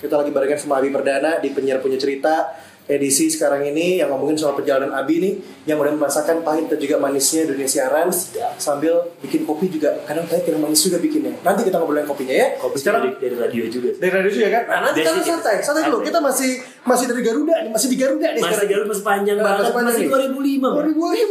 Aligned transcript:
Kita 0.00 0.16
lagi 0.16 0.32
barengan 0.32 0.56
sama 0.56 0.80
Abi 0.80 0.88
Perdana 0.88 1.36
di 1.44 1.52
penyiar 1.52 1.84
punya 1.84 2.00
cerita 2.00 2.56
edisi 2.90 3.30
sekarang 3.30 3.62
ini 3.64 3.96
yang 3.96 4.10
ngomongin 4.10 4.34
soal 4.34 4.52
perjalanan 4.52 4.90
Abi 4.92 5.16
nih 5.16 5.34
yang 5.64 5.78
udah 5.78 5.94
merasakan 5.94 6.42
pahit 6.42 6.66
dan 6.66 6.76
juga 6.76 6.98
manisnya 6.98 7.46
dunia 7.46 7.64
siaran 7.64 8.10
sambil 8.56 8.90
bikin 9.20 9.44
kopi 9.44 9.70
juga 9.70 9.94
kadang 10.02 10.26
pahit 10.26 10.42
kadang 10.42 10.60
manis 10.60 10.80
juga 10.80 10.98
bikinnya. 10.98 11.30
Nanti 11.40 11.62
kita 11.62 11.78
ngobrolin 11.78 12.02
kopinya 12.02 12.34
ya. 12.34 12.46
Kopi 12.56 12.76
Sekarang 12.76 13.06
dari, 13.06 13.14
dari 13.20 13.36
radio 13.36 13.64
juga. 13.66 13.88
dari 13.94 14.10
radio 14.10 14.30
juga 14.32 14.48
kan? 14.50 14.62
Nah, 14.66 14.78
nanti 14.84 14.98
kita 15.00 15.12
santai, 15.22 15.56
santai 15.60 15.82
dulu. 15.86 15.96
Santai. 15.96 16.08
Kita 16.10 16.18
masih 16.20 16.50
masih 16.80 17.04
dari 17.06 17.22
Garuda 17.22 17.54
nih, 17.60 17.70
masih 17.70 17.88
di 17.88 17.96
Garuda 17.96 18.28
nih. 18.28 18.40
Masih 18.40 18.50
sekarang. 18.50 18.70
Garut 18.70 18.86
masih 18.88 19.04
panjang 19.04 19.36
Nah, 19.36 19.44
banget. 19.46 19.62
masih 19.62 19.74
Masih 19.80 20.02
nih. 20.02 20.10
2005. 20.10 20.68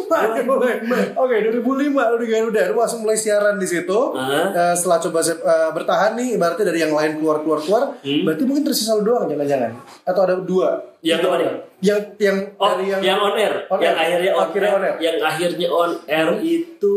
Bang. 0.08 0.30
2005. 0.40 0.98
Oke, 1.18 1.36
2005 1.44 2.02
lu 2.06 2.18
di 2.18 2.28
Garuda, 2.30 2.62
lu 2.70 2.76
langsung 2.78 3.02
mulai 3.02 3.18
siaran 3.18 3.56
di 3.58 3.68
situ. 3.68 4.00
Eh, 4.16 4.74
setelah 4.74 5.00
coba 5.02 5.20
eh, 5.20 5.36
bertahan 5.74 6.12
nih, 6.16 6.38
ibaratnya 6.38 6.66
dari 6.66 6.80
yang 6.80 6.94
lain 6.94 7.18
keluar 7.18 7.42
keluar 7.42 7.60
keluar, 7.60 7.84
Hmm. 8.00 8.24
berarti 8.24 8.44
mungkin 8.46 8.64
tersisa 8.64 8.94
lu 8.94 9.04
doang 9.04 9.26
jangan-jangan. 9.26 9.72
Atau 10.04 10.22
ada 10.24 10.36
dua. 10.40 10.70
Yang 11.00 11.20
apa 11.24 11.36
nih? 11.36 11.48
Yang 11.80 12.02
yang 12.18 12.38
Oh, 12.56 12.68
dari 12.70 12.86
yang, 12.86 13.00
yang, 13.00 13.18
on 13.18 13.34
air, 13.34 13.54
On 13.66 13.80
yang 13.80 13.96
air. 13.96 14.20
akhirnya 14.20 14.32
on, 14.34 14.44
Akhirnya 14.44 14.68
air. 14.68 14.76
on 14.76 14.84
air. 14.84 14.96
yang 15.00 15.18
akhirnya 15.22 15.68
on 15.70 15.92
air 16.06 16.30
itu 16.42 16.96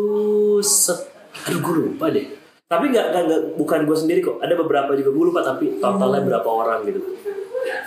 set, 0.60 1.00
aduh 1.40 1.60
gue 1.60 1.74
lupa 1.86 2.06
deh. 2.08 2.26
Tapi 2.64 2.84
nggak 2.88 3.06
nggak 3.08 3.22
nggak 3.22 3.40
bukan 3.54 3.80
gue 3.84 3.96
sendiri 3.96 4.20
kok. 4.20 4.36
Ada 4.38 4.54
beberapa 4.54 4.90
juga 4.92 5.10
gue 5.10 5.24
lupa 5.28 5.40
tapi 5.40 5.78
totalnya 5.78 6.18
Hmm. 6.18 6.28
berapa 6.28 6.48
orang 6.48 6.78
gitu. 6.84 7.00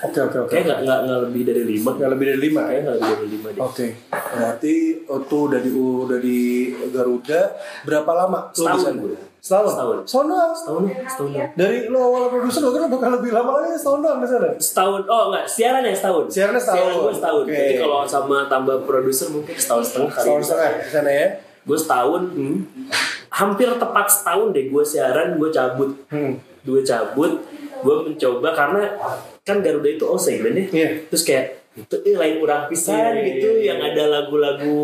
Oke, 0.01 0.19
oke, 0.21 0.37
oke. 0.39 0.51
Kayak 0.51 0.63
nggak 0.79 0.99
nggak 1.03 1.19
lebih 1.25 1.41
dari 1.43 1.63
lima. 1.67 1.89
Nggak 1.91 2.09
lebih 2.09 2.25
dari 2.25 2.39
lima 2.41 2.61
ya. 2.63 2.79
Nggak 2.79 2.95
lebih 2.95 3.11
dari 3.11 3.27
lima 3.29 3.47
deh. 3.49 3.61
Oke, 3.61 3.87
berarti 4.07 4.73
itu 5.03 5.37
udah 5.41 5.59
di 5.59 5.69
udah 5.75 6.19
di 6.21 6.39
Garuda 6.89 7.41
berapa 7.83 8.11
lama? 8.15 8.39
Setahun 8.49 8.95
gue. 8.95 9.17
Setahun. 9.45 9.69
Setahun. 9.69 9.97
Setahun 10.09 10.25
doang. 10.25 10.53
Setahun 10.57 10.83
setahun 11.05 11.29
doang. 11.37 11.49
Dari 11.53 11.77
lo 11.85 11.99
awal 12.01 12.23
produser 12.33 12.61
lo 12.65 12.69
kan 12.73 12.89
bakal 12.89 13.09
lebih 13.21 13.29
lama 13.29 13.61
lagi 13.61 13.77
setahun 13.77 13.99
doang 14.01 14.17
di 14.17 14.27
sana. 14.33 14.49
Setahun, 14.57 15.01
oh 15.05 15.23
enggak, 15.29 15.45
siaran 15.45 15.81
ya 15.85 15.93
setahun 15.93 16.25
Siarannya 16.33 16.61
setahun. 16.65 16.81
Siaran 16.81 16.97
gue 16.97 17.13
setahun 17.13 17.43
Oke. 17.45 17.53
Jadi 17.53 17.73
kalau 17.77 17.99
sama 18.09 18.37
tambah 18.49 18.77
produser 18.89 19.27
mungkin 19.29 19.53
setahun 19.53 19.83
setengah 19.85 20.09
kali 20.09 20.25
Setahun 20.25 20.41
setengah 20.41 20.69
di 20.81 20.89
sana 20.89 21.11
ya. 21.13 21.27
Gue 21.65 21.77
setahun, 21.77 22.21
hampir 23.29 23.69
tepat 23.77 24.05
setahun 24.09 24.47
deh 24.49 24.65
gue 24.73 24.83
siaran, 24.85 25.27
gue 25.37 25.49
cabut 25.53 25.89
Hmm. 26.09 26.33
Gue 26.65 26.81
cabut, 26.81 27.31
gue 27.85 27.95
mencoba 28.01 28.49
karena 28.49 28.81
kan 29.45 29.61
Garuda 29.61 29.85
itu 29.85 30.05
all 30.09 30.17
segmen 30.17 30.57
ya 30.57 30.65
Iya. 30.73 30.89
Terus 31.13 31.21
kayak, 31.21 31.64
itu 31.75 31.95
eh, 32.01 32.15
lain 32.15 32.39
orang 32.39 32.65
pisan 32.65 32.95
Iya, 33.13 33.27
gitu 33.27 33.49
iya. 33.53 33.67
Yang 33.69 33.79
ada 33.91 34.03
lagu-lagu 34.09 34.79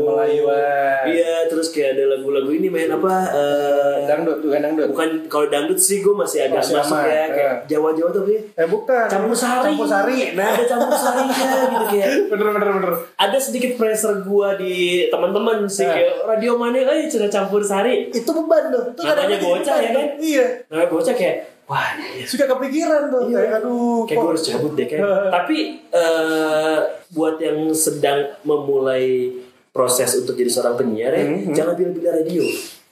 Melayuan. 0.00 1.04
Iya, 1.06 1.44
terus 1.46 1.68
kayak 1.68 1.94
ada 1.94 2.16
lagu-lagu 2.16 2.48
ini 2.48 2.66
main 2.66 2.88
apa 2.88 3.14
eh, 3.28 3.96
Dangdut, 4.04 4.40
bukan 4.40 4.58
dangdut. 4.58 4.88
Bukan, 4.88 5.08
kalau 5.26 5.46
dangdut 5.46 5.76
sih 5.76 6.00
gue 6.00 6.10
masih 6.10 6.46
agak 6.46 6.60
Masih 6.60 6.74
masuk 6.74 6.96
aman, 6.96 7.06
ya 7.06 7.24
Kayak 7.28 7.52
eh. 7.52 7.56
Jawa-Jawa 7.68 8.08
tuh 8.10 8.22
ya 8.26 8.40
Eh 8.56 8.66
bukan. 8.66 9.06
campur 9.06 9.34
sari 9.34 9.64
Campur 9.68 9.86
sari. 9.86 10.18
Nah, 10.32 10.46
ada 10.48 10.64
campur 10.64 10.94
sarinya 10.94 11.36
gitu 11.70 11.86
kayak 11.88 12.08
bener 12.26 12.46
bener 12.50 12.68
bener. 12.74 12.92
ada 13.14 13.38
sedikit 13.38 13.72
pressure 13.76 14.16
gua 14.22 14.54
di 14.54 14.74
teman-teman 15.08 15.64
sih 15.66 15.82
Eh. 15.82 15.90
kayak 15.90 16.08
radio 16.26 16.56
mana 16.56 16.78
eh 16.78 17.04
sudah 17.04 17.28
campur 17.28 17.60
sari 17.60 18.08
Itu 18.08 18.32
beban 18.32 18.70
tuh. 18.70 18.84
Itu 18.90 19.02
Namanya 19.02 19.38
bocah 19.38 19.76
ya 19.76 19.90
kan? 19.90 19.94
tuh. 19.94 20.06
Iya. 20.18 20.44
nah 20.66 20.86
bocah 20.86 21.12
kayak 21.12 21.36
wah 21.70 21.94
iya. 21.96 22.26
Suka 22.26 22.44
kepikiran 22.48 23.08
tuh. 23.08 23.22
Iya. 23.24 23.38
Kayak 23.38 23.54
aduh. 23.60 24.02
kayak 24.04 24.18
gue 24.18 24.28
harus 24.28 24.44
cabut 24.44 24.72
deh 24.74 24.86
kayak 24.86 25.06
tapi 25.36 25.58
eh, 25.86 26.78
buat 27.08 27.38
yang 27.38 27.70
sedang 27.70 28.18
memulai 28.42 29.30
proses 29.70 30.10
untuk 30.16 30.34
jadi 30.34 30.50
seorang 30.50 30.74
penyiar 30.76 31.12
ya 31.12 31.22
Hmm, 31.22 31.38
hmm. 31.44 31.54
jangan 31.54 31.74
pilih-pilih 31.74 32.10
radio 32.12 32.42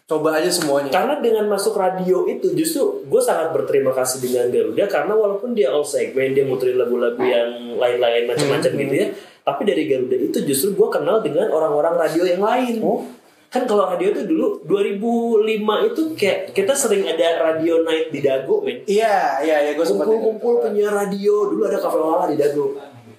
Coba 0.06 0.40
aja 0.40 0.48
semuanya. 0.48 0.88
karena 0.88 1.18
dengan 1.18 1.44
masuk 1.46 1.76
radio 1.76 2.24
itu 2.24 2.54
justru 2.54 2.80
gue 3.04 3.20
sangat 3.20 3.52
berterima 3.52 3.90
kasih 3.90 4.22
dengan 4.22 4.48
Garuda 4.48 4.86
karena 4.86 5.12
walaupun 5.12 5.52
dia 5.52 5.68
all 5.68 5.84
segmen 5.84 6.32
dia 6.32 6.42
muterin 6.42 6.78
lagu-lagu 6.78 7.20
yang 7.20 7.50
lain-lain 7.74 8.24
macam-macam 8.24 8.70
Hmm. 8.70 8.80
gitu 8.80 8.94
ya 8.96 9.06
tapi 9.42 9.62
dari 9.64 9.84
Garuda 9.84 10.16
itu 10.16 10.38
justru 10.42 10.72
gue 10.72 10.88
kenal 10.88 11.18
dengan 11.18 11.50
orang-orang 11.50 11.98
radio 11.98 12.24
yang 12.24 12.40
lain 12.40 12.80
Oh. 12.80 13.04
Kan 13.48 13.64
kalau 13.64 13.88
radio 13.88 14.08
itu 14.10 14.22
dulu 14.24 14.60
2005 14.62 15.44
itu 15.88 16.02
kayak 16.14 16.52
kita 16.52 16.72
sering 16.72 17.02
ada 17.02 17.28
radio 17.42 17.80
night 17.80 18.08
di 18.08 18.20
Dago 18.20 18.60
men 18.60 18.84
Iya, 18.84 19.40
iya, 19.40 19.56
iya. 19.62 19.70
Gue 19.72 19.82
sempat. 19.82 20.04
kumpul-kumpul 20.04 20.60
penyiar 20.60 20.92
radio 20.92 21.48
dulu 21.48 21.64
ada 21.64 21.76
kafe 21.76 21.96
lala 21.96 22.24
di 22.26 22.36
Dago 22.36 22.76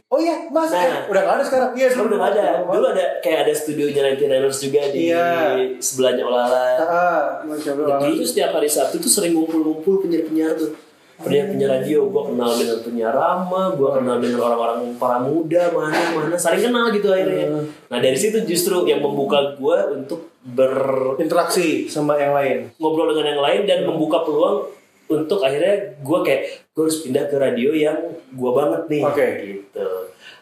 Oh 0.09 0.17
iya, 0.17 0.49
mas. 0.49 0.73
Nah. 0.73 1.05
udah 1.05 1.21
nggak 1.21 1.35
ada 1.37 1.45
sekarang. 1.45 1.69
Iya, 1.77 1.85
Sekarang 1.85 2.09
udah 2.09 2.17
nggak 2.17 2.33
ada 2.33 2.45
dulu 2.65 2.85
ada 2.89 3.05
kayak 3.21 3.39
ada 3.45 3.53
studionya 3.53 4.01
99ers 4.11 4.57
juga 4.59 4.81
di 4.89 4.99
Iya. 5.05 5.29
sebelahnya 5.77 6.23
Olala 6.25 6.65
Ah, 6.81 7.21
masya 7.45 7.77
Allah. 7.77 8.09
Itu 8.09 8.25
setiap 8.25 8.57
hari 8.57 8.65
Sabtu 8.65 8.97
tuh 8.97 9.05
sering 9.07 9.37
ngumpul-ngumpul 9.37 10.01
penyiar-penyiar 10.01 10.57
tuh. 10.57 10.73
Penyiar-penyiar 11.19 11.83
radio, 11.83 12.07
gue 12.07 12.23
kenal 12.31 12.51
dengan 12.55 12.79
penyiar 12.79 13.11
Rama, 13.11 13.75
gue 13.75 13.89
kenal 13.91 14.17
dengan 14.23 14.39
orang-orang 14.39 14.95
para 14.95 15.19
muda, 15.19 15.67
mana-mana, 15.75 16.39
saling 16.39 16.63
kenal 16.63 16.87
gitu 16.95 17.11
akhirnya. 17.11 17.59
Nah 17.91 17.99
dari 17.99 18.15
situ 18.15 18.39
justru 18.47 18.87
yang 18.87 19.03
membuka 19.03 19.59
gue 19.59 19.77
untuk 19.99 20.31
ber 20.39 20.71
Interaksi 21.19 21.91
sama 21.91 22.15
yang 22.15 22.31
lain. 22.31 22.71
ngobrol 22.79 23.11
dengan 23.11 23.35
yang 23.35 23.41
lain 23.43 23.61
dan 23.67 23.83
membuka 23.83 24.23
peluang 24.23 24.71
untuk 25.11 25.43
akhirnya 25.43 25.99
gue 25.99 26.19
kayak 26.23 26.41
gue 26.71 26.83
harus 26.87 27.03
pindah 27.03 27.27
ke 27.27 27.35
radio 27.35 27.75
yang 27.75 27.99
gue 28.31 28.51
banget 28.55 28.81
nih. 28.87 29.03
Oke. 29.03 29.27
Gitu. 29.43 29.87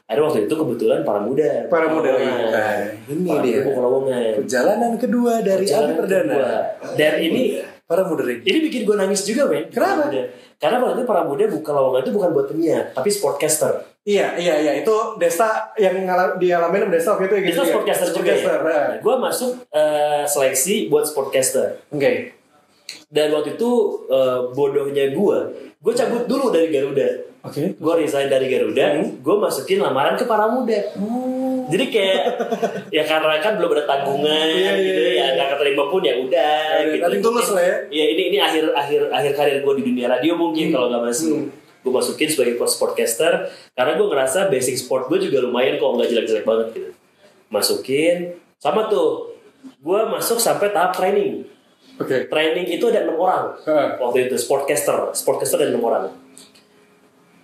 Ada 0.08 0.20
waktu 0.24 0.46
itu 0.46 0.54
kebetulan 0.56 1.02
para 1.02 1.20
muda. 1.20 1.68
Para 1.68 1.90
muda. 1.92 2.16
Nah, 2.16 2.80
ini 3.10 3.28
Para 3.28 3.44
dia. 3.44 3.60
lowongan. 3.66 4.32
Perjalanan 4.40 4.94
kedua 4.96 5.42
dari 5.42 5.66
Perjalanan 5.66 5.90
Abi 5.90 6.00
Perdana. 6.00 6.36
kedua. 6.38 6.54
Dan 6.96 7.14
ini 7.18 7.44
Para 7.88 8.04
muda 8.04 8.28
ini 8.28 8.60
bikin 8.68 8.84
gue 8.84 8.96
nangis 9.00 9.24
juga, 9.24 9.48
men. 9.48 9.72
Kenapa? 9.72 10.12
Para 10.12 10.12
muda. 10.12 10.24
Karena 10.58 10.82
itu 10.90 11.06
para 11.06 11.22
muda 11.22 11.46
buka 11.46 11.70
lowongan 11.70 12.02
itu 12.02 12.12
bukan 12.18 12.30
buat 12.34 12.48
penyiar, 12.50 12.90
tapi 12.92 13.14
sportcaster. 13.14 13.86
Iya, 14.02 14.40
iya, 14.40 14.56
iya. 14.58 14.72
Itu 14.82 15.20
Desta 15.20 15.70
yang 15.76 16.02
ngalah, 16.02 16.40
dialamin 16.40 16.88
sama 16.88 16.92
Desta 16.96 17.10
waktu 17.14 17.26
itu 17.28 17.36
ya 17.36 17.42
Itu 17.42 17.48
gitu 17.48 17.62
ya? 17.62 17.68
sportcaster 17.70 18.08
juga. 18.10 18.32
Sportcaster, 18.34 18.56
Ya? 18.58 18.64
nah. 18.66 18.88
gue 18.98 19.16
masuk 19.20 19.52
eh, 19.70 20.24
seleksi 20.26 20.76
buat 20.88 21.06
sportcaster. 21.06 21.68
Oke. 21.92 22.34
Dan 23.08 23.30
waktu 23.32 23.54
itu 23.54 23.72
eh, 24.08 24.40
bodohnya 24.52 25.06
gue, 25.12 25.38
gue 25.78 25.94
cabut 25.94 26.24
dulu 26.26 26.50
dari 26.50 26.72
Garuda. 26.72 27.08
Oke. 27.46 27.78
Gue 27.78 27.94
resign 28.00 28.28
dari 28.28 28.48
Garuda, 28.48 28.98
Hmm. 28.98 29.22
gue 29.22 29.36
masukin 29.38 29.78
lamaran 29.78 30.16
ke 30.16 30.26
para 30.26 30.50
muda. 30.50 30.80
Jadi 31.68 31.86
kayak 31.92 32.24
ya 32.90 33.04
karena 33.04 33.36
kan 33.38 33.60
belum 33.60 33.72
ada 33.76 33.84
tanggungan 33.84 34.28
Iya, 34.48 34.72
iya, 34.72 34.72
gitu 34.80 35.02
iya. 35.04 35.20
ya 35.20 35.26
nggak 35.36 35.50
keterima 35.58 35.84
pun 35.88 36.02
ya 36.02 36.16
udah. 36.16 36.60
Ya, 36.80 36.86
gitu. 36.88 37.04
nothing 37.04 37.24
tulus 37.24 37.48
lah 37.52 37.64
ya. 37.64 37.76
Ya 37.92 38.06
ini 38.08 38.22
ini 38.32 38.38
akhir 38.40 38.72
akhir 38.72 39.02
akhir 39.12 39.32
karir 39.36 39.58
gue 39.60 39.74
di 39.78 39.84
dunia 39.86 40.08
radio 40.08 40.34
mungkin 40.34 40.72
kalau 40.72 40.88
nggak 40.88 41.04
masuk. 41.04 41.36
Hmm. 41.38 41.52
Gue 41.84 41.92
masukin 41.92 42.28
sebagai 42.28 42.56
sportcaster 42.66 43.34
karena 43.72 43.92
gue 43.96 44.08
ngerasa 44.08 44.48
basic 44.48 44.76
sport 44.76 45.08
gue 45.08 45.20
juga 45.22 45.40
lumayan 45.40 45.76
kok 45.76 45.88
nggak 45.88 46.08
jelek-jelek 46.08 46.44
banget 46.44 46.68
gitu. 46.74 46.90
Masukin 47.48 48.18
sama 48.58 48.88
tuh 48.88 49.36
gue 49.78 50.00
masuk 50.08 50.38
sampai 50.38 50.72
tahap 50.72 50.96
training. 50.96 51.44
Oke. 51.98 52.28
Training 52.28 52.66
itu 52.70 52.84
ada 52.88 53.04
enam 53.04 53.18
orang 53.18 53.58
Heeh. 53.60 53.88
waktu 53.98 54.18
itu 54.26 54.36
sportcaster, 54.38 55.12
sportcaster 55.12 55.58
ada 55.58 55.72
enam 55.72 55.82
orang. 55.82 56.14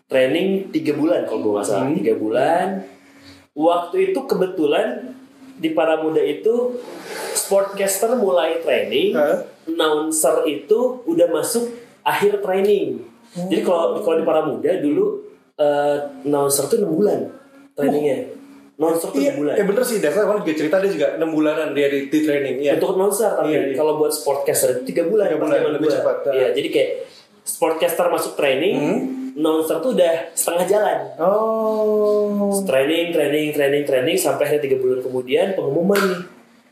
Training 0.06 0.70
tiga 0.70 0.94
bulan 0.94 1.26
kalau 1.26 1.40
gue 1.42 1.52
nggak 1.58 1.66
salah 1.66 1.88
Hmm. 1.90 1.98
tiga 1.98 2.14
bulan. 2.14 2.68
Waktu 3.54 4.12
itu 4.12 4.20
kebetulan 4.26 5.14
di 5.54 5.70
para 5.72 6.02
muda 6.02 6.18
itu 6.20 6.74
sportcaster 7.32 8.18
mulai 8.18 8.58
training, 8.60 9.14
Heeh. 9.14 9.38
announcer 9.70 10.42
itu 10.44 11.06
udah 11.06 11.30
masuk 11.30 11.70
akhir 12.02 12.42
training. 12.42 13.06
Jadi 13.32 13.62
kalau 13.62 14.02
kalau 14.02 14.18
di 14.18 14.26
para 14.26 14.42
muda 14.44 14.74
dulu 14.78 15.22
eh, 15.54 15.98
announcer 16.24 16.66
tuh 16.66 16.82
enam 16.82 16.92
bulan 16.92 17.20
trainingnya. 17.74 18.34
Announcer 18.74 19.14
tuh 19.14 19.22
Iya, 19.22 19.30
enam 19.30 19.40
bulan. 19.40 19.54
ya 19.54 19.64
bener 19.64 19.84
sih. 19.86 19.98
Desta 20.02 20.26
kan 20.26 20.42
juga 20.42 20.54
cerita 20.58 20.76
dia 20.82 20.90
juga 20.90 21.08
6 21.16 21.30
bulanan 21.30 21.68
dia 21.72 21.88
di, 21.88 22.10
di 22.10 22.20
training. 22.20 22.56
Iya. 22.60 22.72
Untuk 22.76 22.98
announcer 22.98 23.30
tapi 23.32 23.54
Iya, 23.54 23.60
iya. 23.70 23.76
kalau 23.78 24.02
buat 24.02 24.10
sportcaster 24.10 24.70
itu 24.74 24.82
tiga 24.84 25.06
bulan. 25.06 25.30
Tiga 25.30 25.38
pas 25.38 25.46
bulan, 25.46 25.58
zaman 25.62 25.72
lebih 25.78 25.90
cepat. 25.94 26.16
Iya, 26.28 26.48
jadi 26.52 26.68
kayak 26.70 26.90
sportcaster 27.46 28.06
masuk 28.10 28.34
training, 28.34 28.76
Hmm. 28.76 29.02
Announcer 29.34 29.78
tuh 29.82 29.98
udah 29.98 30.14
setengah 30.38 30.66
jalan. 30.70 31.00
Oh. 31.18 32.54
Training, 32.64 33.14
training, 33.14 33.54
training, 33.54 33.84
training 33.84 34.18
sampai 34.18 34.46
akhirnya 34.48 34.64
tiga 34.70 34.78
bulan 34.78 35.00
kemudian 35.02 35.48
pengumuman 35.58 36.00
nih 36.00 36.22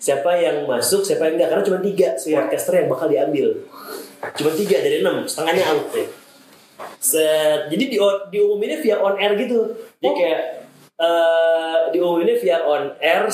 siapa 0.02 0.34
yang 0.34 0.66
masuk, 0.66 1.06
siapa 1.06 1.30
yang 1.30 1.38
enggak 1.38 1.50
karena 1.54 1.64
cuma 1.66 1.80
tiga 1.82 2.08
sportcaster 2.18 2.74
yang 2.82 2.88
bakal 2.90 3.06
diambil. 3.06 3.48
Cuma 4.38 4.52
tiga 4.54 4.78
dari 4.82 5.02
enam, 5.02 5.26
setengahnya 5.26 5.64
out 5.70 5.86
deh. 5.94 6.10
Set, 6.98 7.70
jadi 7.70 7.84
di 7.94 7.98
diumuminnya 8.34 8.82
via 8.82 8.98
on 8.98 9.18
air 9.18 9.38
gitu. 9.38 9.78
Jadi 10.02 10.10
Oh. 10.10 10.18
kayak 10.18 10.42
eh 11.02 11.78
diumuminnya 11.94 12.38
via 12.38 12.58
on 12.66 12.94
air 12.98 13.26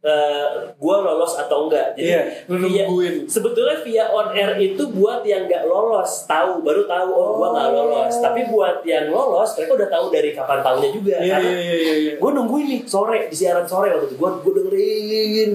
eh 0.00 0.46
gue 0.72 0.96
lolos 0.96 1.36
atau 1.36 1.68
enggak. 1.68 1.92
Jadi 1.92 2.08
Iya, 2.08 2.20
lu 2.48 2.56
via- 2.58 2.84
nungguin. 2.84 3.14
sebetulnya 3.26 3.76
via 3.80 4.08
on 4.08 4.32
air 4.32 4.56
itu 4.56 4.80
buat 4.88 5.20
yang 5.22 5.44
nggak 5.44 5.64
lolos 5.64 6.24
tahu 6.24 6.64
baru 6.64 6.84
tahu 6.84 7.08
oh, 7.10 7.30
gue 7.36 7.48
nggak 7.50 7.68
lolos. 7.70 8.14
Tapi 8.16 8.40
buat 8.46 8.80
yang 8.82 9.08
lolos 9.08 9.52
mereka 9.54 9.72
udah 9.76 9.88
tahu 9.90 10.04
dari 10.08 10.30
kapan 10.30 10.58
tahunya 10.60 10.90
juga. 10.90 11.14
Iya, 11.18 11.36
Karena 11.36 11.50
iya, 11.52 11.74
iya, 11.76 11.94
iya. 11.94 12.12
gue 12.16 12.30
nungguin 12.32 12.66
nih 12.66 12.80
sore 12.82 13.28
di 13.28 13.36
siaran 13.36 13.64
sore 13.64 13.92
waktu 13.92 14.08
itu 14.08 14.16
gue 14.16 14.30
gue 14.40 14.52
dengerin 14.56 15.50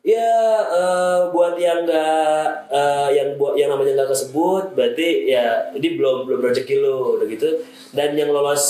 Ya 0.00 0.32
eh, 0.64 1.20
buat 1.28 1.60
yang 1.60 1.84
nggak 1.84 2.72
eh, 2.72 3.08
yang 3.20 3.36
buat 3.36 3.52
yang 3.52 3.68
namanya 3.68 4.00
nggak 4.00 4.16
kesebut 4.16 4.72
berarti 4.72 5.28
ya 5.28 5.68
ini 5.76 6.00
belum 6.00 6.24
belum 6.24 6.40
rezeki 6.40 6.80
lo 6.80 7.20
udah 7.20 7.28
gitu. 7.28 7.60
Dan 7.92 8.16
yang 8.16 8.32
lolos 8.32 8.64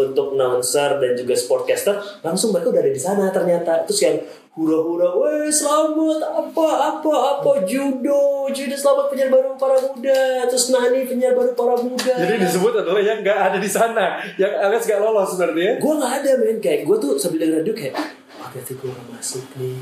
untuk 0.00 0.32
announcer 0.32 0.96
dan 0.96 1.12
juga 1.12 1.36
sportcaster 1.36 2.00
langsung 2.24 2.56
mereka 2.56 2.72
udah 2.72 2.82
ada 2.88 2.92
di 2.94 3.02
sana 3.02 3.28
ternyata. 3.28 3.84
Terus 3.84 4.00
yang 4.00 4.16
hura-hura, 4.52 5.12
weh 5.16 5.52
selamat 5.52 6.24
apa 6.24 6.66
apa 6.92 7.12
apa 7.36 7.52
judo 7.68 8.48
judo 8.48 8.72
selamat 8.72 9.12
penyiar 9.12 9.28
baru 9.28 9.52
para 9.60 9.76
muda. 9.76 10.48
Terus 10.48 10.72
Nani 10.72 11.04
penyiar 11.04 11.36
baru 11.36 11.52
para 11.52 11.76
muda. 11.76 12.16
Jadi 12.16 12.40
disebut 12.40 12.80
adalah 12.80 13.02
yang 13.04 13.20
nggak 13.20 13.38
ada 13.52 13.58
di 13.60 13.68
sana, 13.68 14.24
yang 14.40 14.56
alias 14.56 14.88
nggak 14.88 15.00
lolos 15.04 15.36
berarti 15.36 15.60
ya. 15.60 15.72
gue 15.76 15.92
nggak 16.00 16.12
ada 16.24 16.30
men. 16.40 16.56
Kayak 16.64 16.80
gue 16.88 16.96
tuh 16.96 17.12
sambil 17.20 17.44
denger 17.44 17.60
radio 17.60 17.74
kayak 17.76 17.94
hati-hati 18.40 18.72
gue 18.80 18.88
masuk 19.12 19.44
nih 19.60 19.76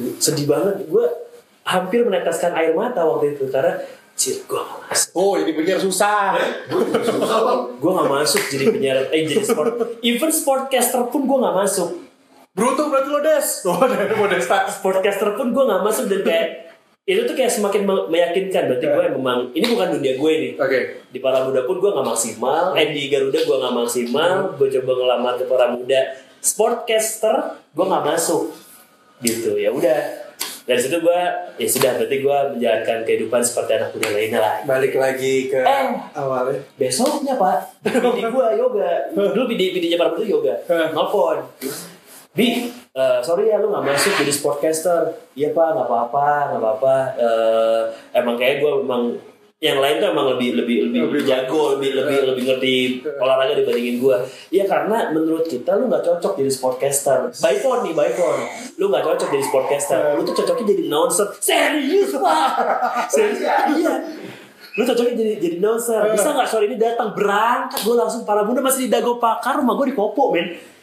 gitu. 0.00 0.10
sedih 0.20 0.46
banget 0.46 0.84
gue 0.84 1.06
hampir 1.62 2.00
meneteskan 2.00 2.52
air 2.52 2.72
mata 2.72 3.02
waktu 3.02 3.34
itu 3.34 3.44
karena 3.46 3.76
cir 4.14 4.42
gue 4.42 4.58
gak 4.58 4.80
masuk 4.84 5.10
Oh, 5.12 5.34
jadi 5.34 5.52
penyiar 5.52 5.78
susah. 5.78 6.34
gue 7.74 7.90
gak 7.92 8.10
masuk 8.10 8.42
jadi 8.48 8.64
penyiar 8.68 8.98
eh 9.08 9.22
jadi 9.24 9.44
sport 9.44 9.70
even 10.00 10.28
sportcaster 10.28 11.06
pun 11.06 11.24
gue 11.24 11.38
gak 11.38 11.56
masuk 11.56 11.90
Beruntung 12.50 12.90
berarti 12.90 13.06
lo 13.06 13.20
des. 13.20 13.46
Oh, 13.68 13.78
dari 13.80 14.10
Modesta. 14.12 14.66
sportcaster 14.66 15.30
pun 15.32 15.50
gue 15.50 15.64
gak 15.64 15.78
masuk 15.80 16.06
dan 16.06 16.20
kayak 16.22 16.46
itu 17.04 17.22
tuh 17.22 17.32
kayak 17.32 17.48
semakin 17.48 17.82
me- 17.82 18.08
meyakinkan 18.08 18.66
berarti 18.66 18.84
gue 18.84 19.04
memang 19.12 19.38
ini 19.50 19.64
bukan 19.66 19.88
dunia 19.94 20.12
gue 20.14 20.32
nih 20.34 20.52
Oke. 20.56 20.78
di 21.08 21.18
para 21.18 21.40
muda 21.40 21.62
pun 21.62 21.78
gue 21.78 21.88
gak 21.88 22.04
maksimal 22.04 22.74
eh 22.74 22.90
di 22.90 23.06
Garuda 23.06 23.38
gue 23.38 23.56
gak 23.56 23.74
maksimal 23.74 24.32
gue 24.54 24.68
coba 24.74 24.92
ngelamar 24.94 25.32
ke 25.36 25.44
para 25.44 25.66
muda 25.70 26.00
sportcaster 26.42 27.36
gue 27.70 27.84
gak 27.86 28.04
masuk 28.04 28.50
gitu 29.20 29.54
ya 29.54 29.68
udah 29.68 29.98
dari 30.62 30.76
situ 30.76 31.00
gue 31.00 31.20
ya 31.56 31.64
sudah 31.66 31.96
berarti 31.96 32.16
gue 32.18 32.38
menjalankan 32.52 32.98
kehidupan 33.02 33.40
seperti 33.40 33.70
anak 33.74 33.88
muda 33.90 34.08
lainnya 34.10 34.36
lah 34.38 34.54
Balik 34.62 34.94
lagi 34.94 35.48
ke 35.48 35.56
Eh. 35.58 35.88
awalnya. 36.12 36.60
besoknya 36.76 37.34
pak 37.34 37.56
bini 37.82 38.20
gue 38.22 38.46
yoga 38.54 38.90
dulu 39.10 39.44
bini 39.46 39.72
bininya 39.72 39.96
para 39.96 40.10
muda 40.12 40.24
yoga 40.24 40.54
Eh. 40.62 40.88
nelfon 40.92 41.38
Bi, 42.30 42.70
eh, 42.70 43.18
sorry 43.18 43.48
ya 43.48 43.58
lu 43.58 43.66
gak 43.68 43.82
masuk 43.82 44.14
jadi 44.14 44.30
sportcaster. 44.30 45.00
Iya 45.34 45.50
pak, 45.50 45.74
nggak 45.74 45.90
apa-apa, 45.90 46.28
nggak 46.46 46.60
apa-apa. 46.60 46.96
Eh, 47.18 47.82
emang 48.14 48.38
kayak 48.38 48.62
gue 48.62 48.72
memang 48.78 49.18
yang 49.58 49.82
lain 49.82 49.98
tuh 49.98 50.14
emang 50.14 50.38
lebih 50.38 50.54
lebih 50.54 50.76
lebih, 50.86 51.00
Lebih 51.10 51.22
jago, 51.26 51.74
lebih 51.74 51.98
lebih 51.98 52.30
lebih 52.30 52.42
ngerti 52.46 52.74
olahraga 53.18 53.58
dibandingin 53.58 53.98
gue. 53.98 54.16
Iya 54.54 54.70
karena 54.70 55.10
menurut 55.10 55.50
kita 55.50 55.74
lu 55.74 55.90
nggak 55.90 56.06
cocok 56.06 56.38
jadi 56.38 56.50
sportcaster. 56.50 57.26
By 57.42 57.58
phone 57.58 57.90
nih, 57.90 57.94
by 57.98 58.10
phone. 58.14 58.46
Lu 58.78 58.86
nggak 58.86 59.02
cocok 59.02 59.28
jadi 59.34 59.44
sportcaster. 59.50 60.14
Lu 60.14 60.22
tuh 60.22 60.34
cocoknya 60.38 60.62
jadi 60.62 60.82
announcer. 60.86 61.26
Serius 61.42 62.14
pak? 62.14 62.50
Serius? 63.18 63.42
Iya. 63.74 63.94
Lu 64.78 64.82
cocoknya 64.86 65.14
jadi 65.18 65.32
jadi 65.42 65.56
announcer. 65.58 66.06
Bisa 66.14 66.28
nggak 66.38 66.46
sore 66.46 66.70
ini 66.70 66.78
datang 66.78 67.10
berangkat 67.18 67.82
gue 67.82 67.96
langsung 67.98 68.22
para 68.22 68.46
muda 68.46 68.62
masih 68.62 68.86
di 68.86 68.90
Dago 68.94 69.18
Pakar 69.18 69.58
rumah 69.58 69.74
gue 69.74 69.90
di 69.90 69.96
Kopo 69.98 70.30
men. 70.30 70.77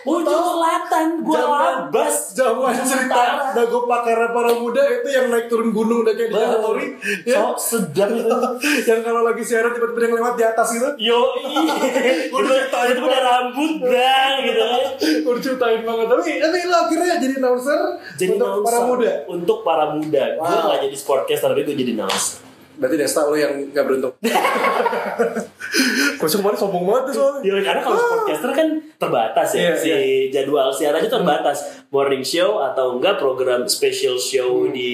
Ujung 0.00 0.44
selatan 0.56 1.20
gue 1.20 1.40
labas. 1.40 2.32
Zaman 2.32 2.72
cerita 2.80 3.52
dago 3.52 3.84
pakar 3.84 4.32
para 4.32 4.56
muda 4.56 4.80
itu 4.80 5.08
yang 5.12 5.28
naik 5.28 5.52
turun 5.52 5.76
gunung 5.76 6.02
udah 6.06 6.14
kayak 6.16 6.30
di. 6.32 6.36
Jatori. 6.40 6.86
Ya. 7.28 7.36
So 7.36 7.76
sedang 7.76 8.16
itu. 8.16 8.36
yang 8.88 9.00
kalau 9.04 9.22
lagi 9.24 9.42
siaran 9.44 9.76
tiba-tiba 9.76 10.08
yang 10.08 10.14
lewat 10.20 10.34
di 10.40 10.44
atas 10.44 10.68
gitu. 10.72 10.88
Yo, 10.96 11.20
Udah 12.32 12.48
ceritain 12.48 12.96
itu 12.96 13.02
udah 13.04 13.22
rambut 13.22 13.72
bang 13.84 14.34
gitu 14.48 14.60
kan. 14.60 14.82
Udah 15.28 15.40
ceritain 15.40 15.80
banget. 15.84 16.06
Tapi 16.08 16.30
tapi 16.40 16.56
lo 16.64 16.76
akhirnya 16.88 17.14
jadi 17.20 17.34
announcer 17.40 17.80
Jadi 18.16 18.30
untuk 18.40 18.64
para 18.64 18.78
muda. 18.88 19.12
Untuk 19.28 19.58
para 19.60 19.84
muda. 19.92 20.24
Gue 20.40 20.56
gak 20.64 20.80
jadi 20.88 20.96
sportcaster 20.96 21.48
tapi 21.52 21.62
gue 21.68 21.76
jadi 21.76 21.92
announcer. 22.00 22.49
Berarti 22.80 22.96
Desta 22.96 23.28
lo 23.28 23.36
yang 23.36 23.68
gak 23.70 23.84
beruntung. 23.84 24.16
Kau 26.16 26.28
kemarin 26.28 26.56
sombong 26.56 26.84
banget 26.84 27.02
tuh 27.08 27.14
soalnya. 27.16 27.40
Ya, 27.44 27.54
karena 27.62 27.80
kalau 27.80 27.96
sportcaster 27.96 28.50
kan 28.52 28.68
terbatas 28.96 29.48
ya, 29.52 29.60
Iya, 29.60 29.72
si 29.76 29.90
jadwal 30.28 30.68
siarannya 30.68 31.08
terbatas. 31.08 31.58
Morning 31.88 32.20
show 32.20 32.60
atau 32.60 32.96
enggak 32.96 33.16
program 33.16 33.64
special 33.66 34.16
show 34.16 34.68
di 34.68 34.90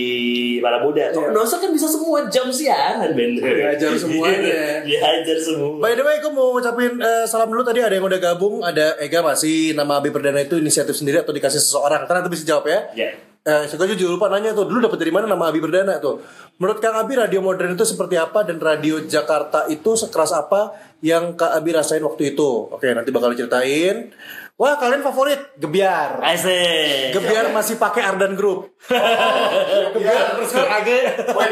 para 0.59 0.79
muda. 0.79 1.11
Kalau 1.11 1.27
Iya. 1.27 1.33
announcer 1.33 1.59
kan 1.59 1.71
bisa 1.71 1.87
semua 1.87 2.27
jam 2.27 2.47
siaran, 2.49 3.11
Ben. 3.13 3.39
Diajar 3.39 3.95
semuanya. 3.95 4.83
Diajar 4.83 5.39
semua. 5.39 5.79
By 5.79 5.95
the 5.95 6.03
way, 6.03 6.19
gue 6.19 6.33
mau 6.33 6.55
ngucapin 6.55 6.99
eh, 6.99 7.25
salam 7.25 7.51
dulu 7.51 7.63
tadi 7.63 7.83
ada 7.83 7.95
yang 7.95 8.07
udah 8.07 8.19
gabung, 8.19 8.63
ada 8.63 8.99
Ega 8.99 9.23
masih 9.23 9.75
nama 9.75 9.99
Abi 9.99 10.11
Perdana 10.11 10.41
itu 10.41 10.59
inisiatif 10.59 10.95
sendiri 10.95 11.23
atau 11.23 11.31
dikasih 11.31 11.59
seseorang. 11.59 12.07
Ntar 12.07 12.23
nanti 12.23 12.31
bisa 12.33 12.43
jawab 12.43 12.67
ya. 12.67 12.81
Ya. 12.95 13.11
Eh, 13.47 13.65
saya 13.71 13.95
juga 13.95 14.11
lupa 14.11 14.27
nanya 14.27 14.51
tuh, 14.51 14.67
dulu 14.67 14.91
dapat 14.91 14.99
dari 14.99 15.15
mana 15.15 15.31
nama 15.31 15.47
Abi 15.47 15.63
Perdana 15.63 16.03
tuh? 16.03 16.19
Menurut 16.59 16.83
Kang 16.83 16.99
Abi, 16.99 17.15
radio 17.15 17.39
modern 17.39 17.79
itu 17.79 17.87
seperti 17.87 18.19
apa 18.19 18.43
dan 18.43 18.59
radio 18.59 18.99
Jakarta 19.07 19.71
itu 19.71 19.95
sekeras 19.95 20.35
apa 20.35 20.75
yang 21.07 21.39
Kak 21.39 21.55
Abi 21.55 21.71
rasain 21.71 22.03
waktu 22.03 22.35
itu? 22.35 22.67
Oke, 22.75 22.91
nanti 22.91 23.15
bakal 23.15 23.31
diceritain. 23.31 24.11
Wah, 24.57 24.81
kalian 24.81 25.05
favorit 25.05 25.53
Gebiar. 25.61 26.17
Asik. 26.25 27.13
Gebiar 27.13 27.53
masih 27.53 27.77
pakai 27.77 28.09
Ardan 28.09 28.33
Group. 28.33 28.73
Gebiar 29.93 30.33
terus 30.33 30.57
Age. 30.57 31.01
Woi. 31.29 31.49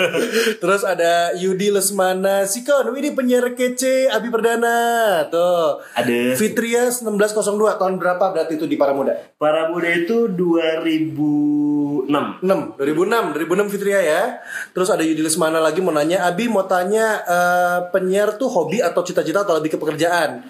Terus 0.64 0.88
ada 0.88 1.36
Yudi 1.36 1.68
Lesmana 1.68 2.48
Sikon, 2.48 2.96
ini 2.96 3.12
penyiar 3.12 3.52
kece 3.52 4.08
Abi 4.08 4.32
Perdana. 4.32 5.28
Tuh. 5.28 5.84
Ada. 5.92 6.32
Fitrias 6.32 7.04
1602 7.04 7.76
tahun 7.76 8.00
berapa 8.00 8.24
berarti 8.24 8.56
itu 8.56 8.64
di 8.64 8.80
Para 8.80 8.96
Muda? 8.96 9.12
Para 9.36 9.68
muda 9.68 9.92
itu 9.92 10.32
2006. 10.32 12.08
6, 12.08 12.80
2006, 12.80 13.36
2006 13.36 13.68
Fitria 13.68 14.00
ya. 14.00 14.40
Terus 14.72 14.88
ada 14.88 15.04
Yudi 15.04 15.20
Lesmana 15.20 15.60
lagi 15.60 15.84
mau 15.84 15.92
nanya, 15.92 16.24
Abi 16.24 16.48
mau 16.48 16.64
tanya 16.64 17.20
eh, 17.20 17.78
penyiar 17.92 18.31
tuh 18.34 18.46
hobi 18.46 18.78
atau 18.78 19.00
cita-cita 19.00 19.42
atau 19.42 19.56
lebih 19.56 19.74
ke 19.74 19.78
pekerjaan? 19.78 20.44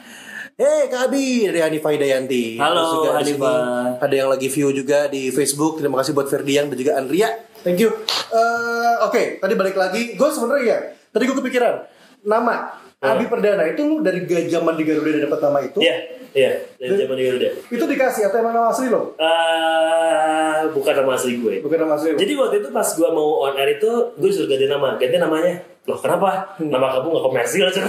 Hei 0.53 0.85
Kak 0.87 1.09
Abi 1.09 1.49
dari 1.49 1.65
Hanifah 1.65 1.97
Hidayanti 1.97 2.61
Halo, 2.61 3.01
juga 3.01 3.11
Hanifah. 3.17 3.97
Ada 4.05 4.15
yang 4.15 4.29
lagi 4.29 4.53
view 4.53 4.69
juga 4.69 5.09
di 5.09 5.33
Facebook 5.33 5.81
Terima 5.81 5.97
kasih 5.97 6.13
buat 6.13 6.29
Ferdian 6.29 6.69
dan 6.69 6.77
juga 6.77 7.01
Andrea 7.01 7.33
Thank 7.65 7.81
you 7.81 7.89
Eh, 8.29 8.95
Oke 9.01 9.41
tadi 9.41 9.57
balik 9.57 9.73
lagi 9.73 10.13
Gue 10.13 10.29
sebenarnya 10.29 10.65
ya 10.69 10.79
Tadi 11.09 11.25
gue 11.25 11.37
kepikiran 11.41 11.89
Nama 12.29 12.69
Abi 13.01 13.27
Perdana 13.27 13.65
itu 13.65 13.81
lu 13.81 14.05
dari 14.05 14.23
zaman 14.47 14.77
di 14.77 14.85
Garuda 14.85 15.09
udah 15.09 15.23
dapat 15.25 15.41
nama 15.41 15.59
itu 15.65 15.79
Iya, 15.83 15.97
iya, 16.37 16.53
dari 16.79 16.95
zaman 17.03 17.19
di 17.19 17.25
Garuda. 17.27 17.49
Itu 17.67 17.85
dikasih 17.91 18.31
atau 18.31 18.39
emang 18.39 18.55
nama 18.55 18.71
asli 18.71 18.87
lo? 18.87 19.19
Eh, 19.19 20.61
bukan 20.71 20.95
nama 21.03 21.19
asli 21.19 21.35
gue. 21.37 21.59
Bukan 21.61 21.79
nama 21.83 21.99
asli 21.99 22.15
lo? 22.15 22.17
Jadi 22.17 22.33
waktu 22.39 22.57
itu 22.63 22.69
pas 22.71 22.87
gue 22.87 23.09
mau 23.11 23.43
on 23.43 23.59
air 23.59 23.75
itu, 23.75 23.91
gue 24.15 24.29
disuruh 24.31 24.47
ganti 24.47 24.71
nama. 24.71 24.95
Ganti 24.97 25.19
namanya. 25.19 25.72
Loh 25.83 25.99
kenapa? 25.99 26.47
Hmm. 26.55 26.71
Nama 26.71 26.87
kamu 26.95 27.11
gak 27.11 27.25
komersil 27.27 27.67
aja. 27.67 27.83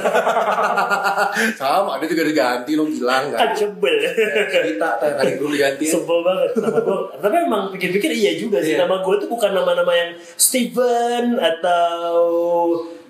Sama 1.61 2.01
ada 2.01 2.05
juga 2.09 2.25
diganti 2.25 2.73
lo 2.73 2.89
hilang 2.89 3.29
kan 3.29 3.37
kan 3.37 3.49
sebel. 3.53 4.01
Cerita 4.49 4.97
tadi 4.97 5.37
gue 5.37 5.49
diganti 5.53 5.85
Sebel 5.85 6.25
banget 6.25 6.57
nama 6.57 6.79
gue. 6.81 6.97
Tapi 7.21 7.35
emang 7.45 7.63
pikir-pikir 7.69 8.09
iya 8.09 8.33
juga 8.33 8.57
sih. 8.65 8.73
Iya. 8.73 8.89
Nama 8.89 8.97
gue 8.97 9.15
tuh 9.21 9.29
bukan 9.29 9.53
nama-nama 9.53 9.93
yang 9.93 10.09
Steven 10.17 11.37
atau 11.37 12.17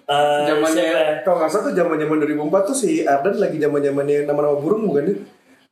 eh, 0.03 0.43
siapa? 0.43 0.51
zamannya 0.51 0.91
kalau 1.23 1.35
nggak 1.39 1.49
salah 1.51 1.63
tuh 1.71 1.75
zaman 1.79 1.95
zaman 1.95 2.17
2004 2.27 2.67
tuh 2.67 2.75
si 2.75 2.89
Ardan 3.07 3.35
lagi 3.39 3.55
zaman 3.55 3.79
zamannya 3.79 4.27
nama-nama 4.27 4.59
burung 4.59 4.83
bukan 4.91 5.03
sih 5.07 5.17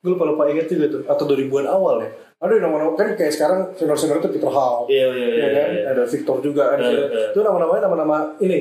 gue 0.01 0.09
lupa 0.15 0.23
lupa 0.23 0.43
inget 0.47 0.71
juga 0.71 0.87
tuh 0.87 1.01
atau 1.05 1.27
2000-an 1.27 1.67
awal 1.67 1.99
ya 2.01 2.09
ada 2.41 2.53
nama-nama 2.57 2.95
kan 2.97 3.13
kayak 3.13 3.29
sekarang 3.35 3.69
senior 3.75 3.93
senior 3.93 4.17
itu 4.17 4.31
Peter 4.33 4.49
Hall 4.49 4.89
Iya, 4.89 5.07
iya, 5.13 5.27
iya, 5.29 5.35
ya 5.37 5.47
kan 5.53 5.69
iya. 5.69 5.83
ada 5.93 6.03
Victor 6.07 6.37
juga 6.41 6.63
kan 6.73 6.79
Iya, 6.81 6.89
iya. 7.05 7.25
itu 7.35 7.39
nama-namanya 7.43 7.81
nama-nama 7.85 8.17
ini 8.41 8.59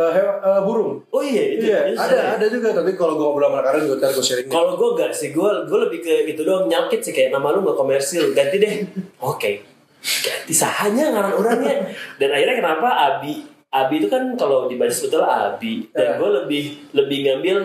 eh, 0.00 0.10
hewan 0.10 0.36
eh, 0.38 0.60
burung 0.62 0.92
Oh 1.08 1.20
iya, 1.20 1.42
itu. 1.50 1.64
iya 1.66 1.78
ada 1.92 2.08
saya. 2.08 2.24
ada 2.34 2.46
juga 2.46 2.72
tapi 2.72 2.94
kalau 2.94 3.14
gue 3.14 3.26
ngobrol 3.26 3.46
sama 3.46 3.60
Karen 3.60 3.82
gue 3.82 3.96
ntar 3.96 4.10
gue 4.10 4.22
sharing 4.22 4.46
Kalau 4.46 4.72
gue 4.72 4.88
gak 4.96 5.12
sih, 5.12 5.28
gue 5.30 5.50
gue 5.62 5.78
lebih 5.80 6.00
ke 6.00 6.14
gitu 6.26 6.40
doang 6.42 6.64
nyakit 6.64 7.00
sih 7.00 7.12
kayak 7.12 7.30
nama 7.30 7.50
lu 7.50 7.60
gak 7.62 7.76
komersil, 7.76 8.32
ganti 8.32 8.56
deh. 8.56 8.74
Oke, 9.22 9.60
ganti 10.00 10.52
sahanya 10.52 11.04
ngaran 11.10 11.34
orangnya. 11.34 11.74
Dan 12.16 12.28
akhirnya 12.30 12.56
kenapa 12.56 12.88
Abi 13.12 13.44
Abi 13.70 13.94
itu 13.96 14.08
kan 14.08 14.34
kalau 14.34 14.66
dibaca 14.66 14.90
betul 14.90 15.22
Abi 15.22 15.86
Ya. 15.88 15.94
dan 15.94 16.18
gue 16.18 16.30
lebih 16.36 16.62
lebih 16.90 17.18
ngambil 17.22 17.58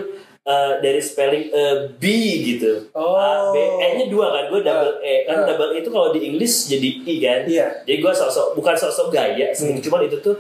eh, 0.43 0.73
dari 0.79 0.99
spelling 0.99 1.49
eh, 1.49 1.75
B 1.91 2.03
gitu. 2.45 2.89
Oh. 2.91 3.15
A 3.15 3.49
B 3.49 3.57
E-nya 3.57 4.05
dua 4.07 4.29
kan, 4.29 4.45
gue 4.47 4.61
double 4.61 4.93
E 4.99 5.25
kan 5.25 5.37
Ya. 5.39 5.45
double 5.47 5.71
E 5.71 5.77
itu 5.79 5.89
kalau 5.89 6.09
di 6.09 6.21
English 6.23 6.67
jadi 6.67 6.89
I 7.01 7.15
kan. 7.17 7.39
Iya. 7.45 7.67
Jadi 7.81 7.97
gue 7.99 8.13
sosok 8.13 8.53
bukan 8.53 8.75
sosok 8.75 9.09
gaya, 9.09 9.49
Hmm. 9.51 9.77
cuman 9.79 10.05
itu 10.05 10.17
tuh 10.19 10.37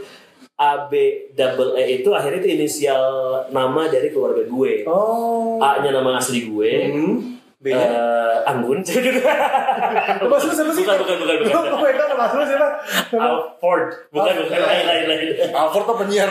A 0.55 0.87
B 0.87 0.93
double 1.35 1.75
E 1.75 1.99
itu 1.99 2.09
akhirnya 2.09 2.39
itu 2.39 2.49
inisial 2.55 3.03
nama 3.51 3.91
dari 3.91 4.07
keluarga 4.07 4.47
gue. 4.47 4.87
oh 4.87 5.59
A-nya 5.59 5.91
nama 5.91 6.15
asli 6.15 6.47
gue. 6.47 6.71
hmm. 6.91 7.15
Eh, 7.65 7.73
B-nya 7.73 7.97
Anggun. 8.45 8.77
Nama 8.85 10.33
asli 10.37 10.53
siapa 10.53 10.69
sih? 10.69 10.85
Bukan, 10.85 10.97
bukan, 11.01 11.15
bukan, 11.17 11.35
bukan. 11.41 11.49
Gue 11.49 11.79
pegang 11.81 12.09
nama 12.13 12.29
siapa? 12.45 12.67
Alford. 13.17 14.05
Bukan, 14.13 14.33
Oh, 14.37 14.43
bukan. 14.45 14.59
Lain, 14.61 14.85
lain, 14.85 15.03
lain. 15.09 15.27
Alford 15.49 15.85
tuh 15.89 15.97
penyiar 15.97 16.29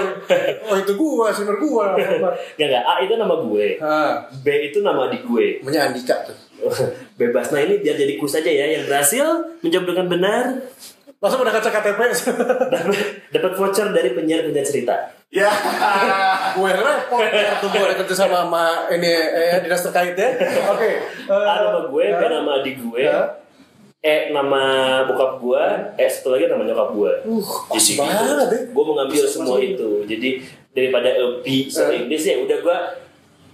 Oh 0.71 0.76
itu 0.78 0.95
gua, 0.95 1.35
senior 1.35 1.59
gua. 1.59 1.99
Enggak, 1.99 2.38
enggak. 2.54 2.83
A 2.87 3.02
itu 3.02 3.19
nama 3.19 3.35
gue. 3.43 3.66
B 4.40 4.47
itu 4.71 4.78
nama 4.78 5.11
adik 5.11 5.26
gue. 5.26 5.59
namanya 5.59 5.90
Andika 5.90 6.23
tuh 6.23 6.38
bebas. 7.21 7.50
Nah 7.50 7.61
ini 7.61 7.83
biar 7.83 7.99
jadi 7.99 8.14
kus 8.14 8.38
aja 8.38 8.47
ya 8.47 8.71
yang 8.71 8.87
berhasil 8.87 9.26
menjawab 9.59 9.90
dengan 9.90 10.07
benar 10.07 10.45
Langsung 11.25 11.40
udah 11.40 11.54
kaca 11.57 11.71
KTP. 11.73 12.00
dapat 13.33 13.52
voucher 13.54 13.88
dari 13.90 14.12
penyiar 14.12 14.45
penyiar 14.45 14.61
cerita. 14.62 14.93
ya, 15.33 15.49
gue 16.54 16.69
repot. 16.69 17.25
Ya, 17.25 17.57
Tunggu 17.59 17.81
ada 17.81 17.97
kerja 17.97 18.14
sama 18.14 18.45
sama 18.45 18.64
ini 18.88 19.09
eh, 19.09 19.59
dinas 19.59 19.81
terkait 19.83 20.12
ya. 20.12 20.28
Oke. 20.69 20.90
eh, 21.00 21.33
A 21.33 21.54
nama 21.64 21.88
gue, 21.88 22.04
B 22.04 22.21
eh, 22.21 22.31
nama 22.31 22.61
adik 22.61 22.76
gue, 22.78 23.00
Ya. 23.00 23.40
E 23.99 24.28
nama 24.31 24.62
bokap 25.09 25.40
gue, 25.40 25.64
E 25.97 26.04
satu 26.04 26.37
lagi 26.37 26.45
nama 26.45 26.61
nyokap 26.62 26.93
gue. 26.93 27.12
Uh, 27.25 27.40
Jadi 27.73 27.97
banget 27.97 28.21
ya. 28.47 28.61
gue 28.69 28.83
mau 28.85 28.95
ngambil 28.95 29.25
semua 29.25 29.57
itu. 29.59 30.04
Jadi 30.04 30.45
daripada 30.71 31.09
B 31.40 31.47
sama 31.66 31.88
Eh. 31.88 32.04
Inggris 32.04 32.21
ya 32.23 32.37
udah 32.37 32.59
gue 32.61 32.78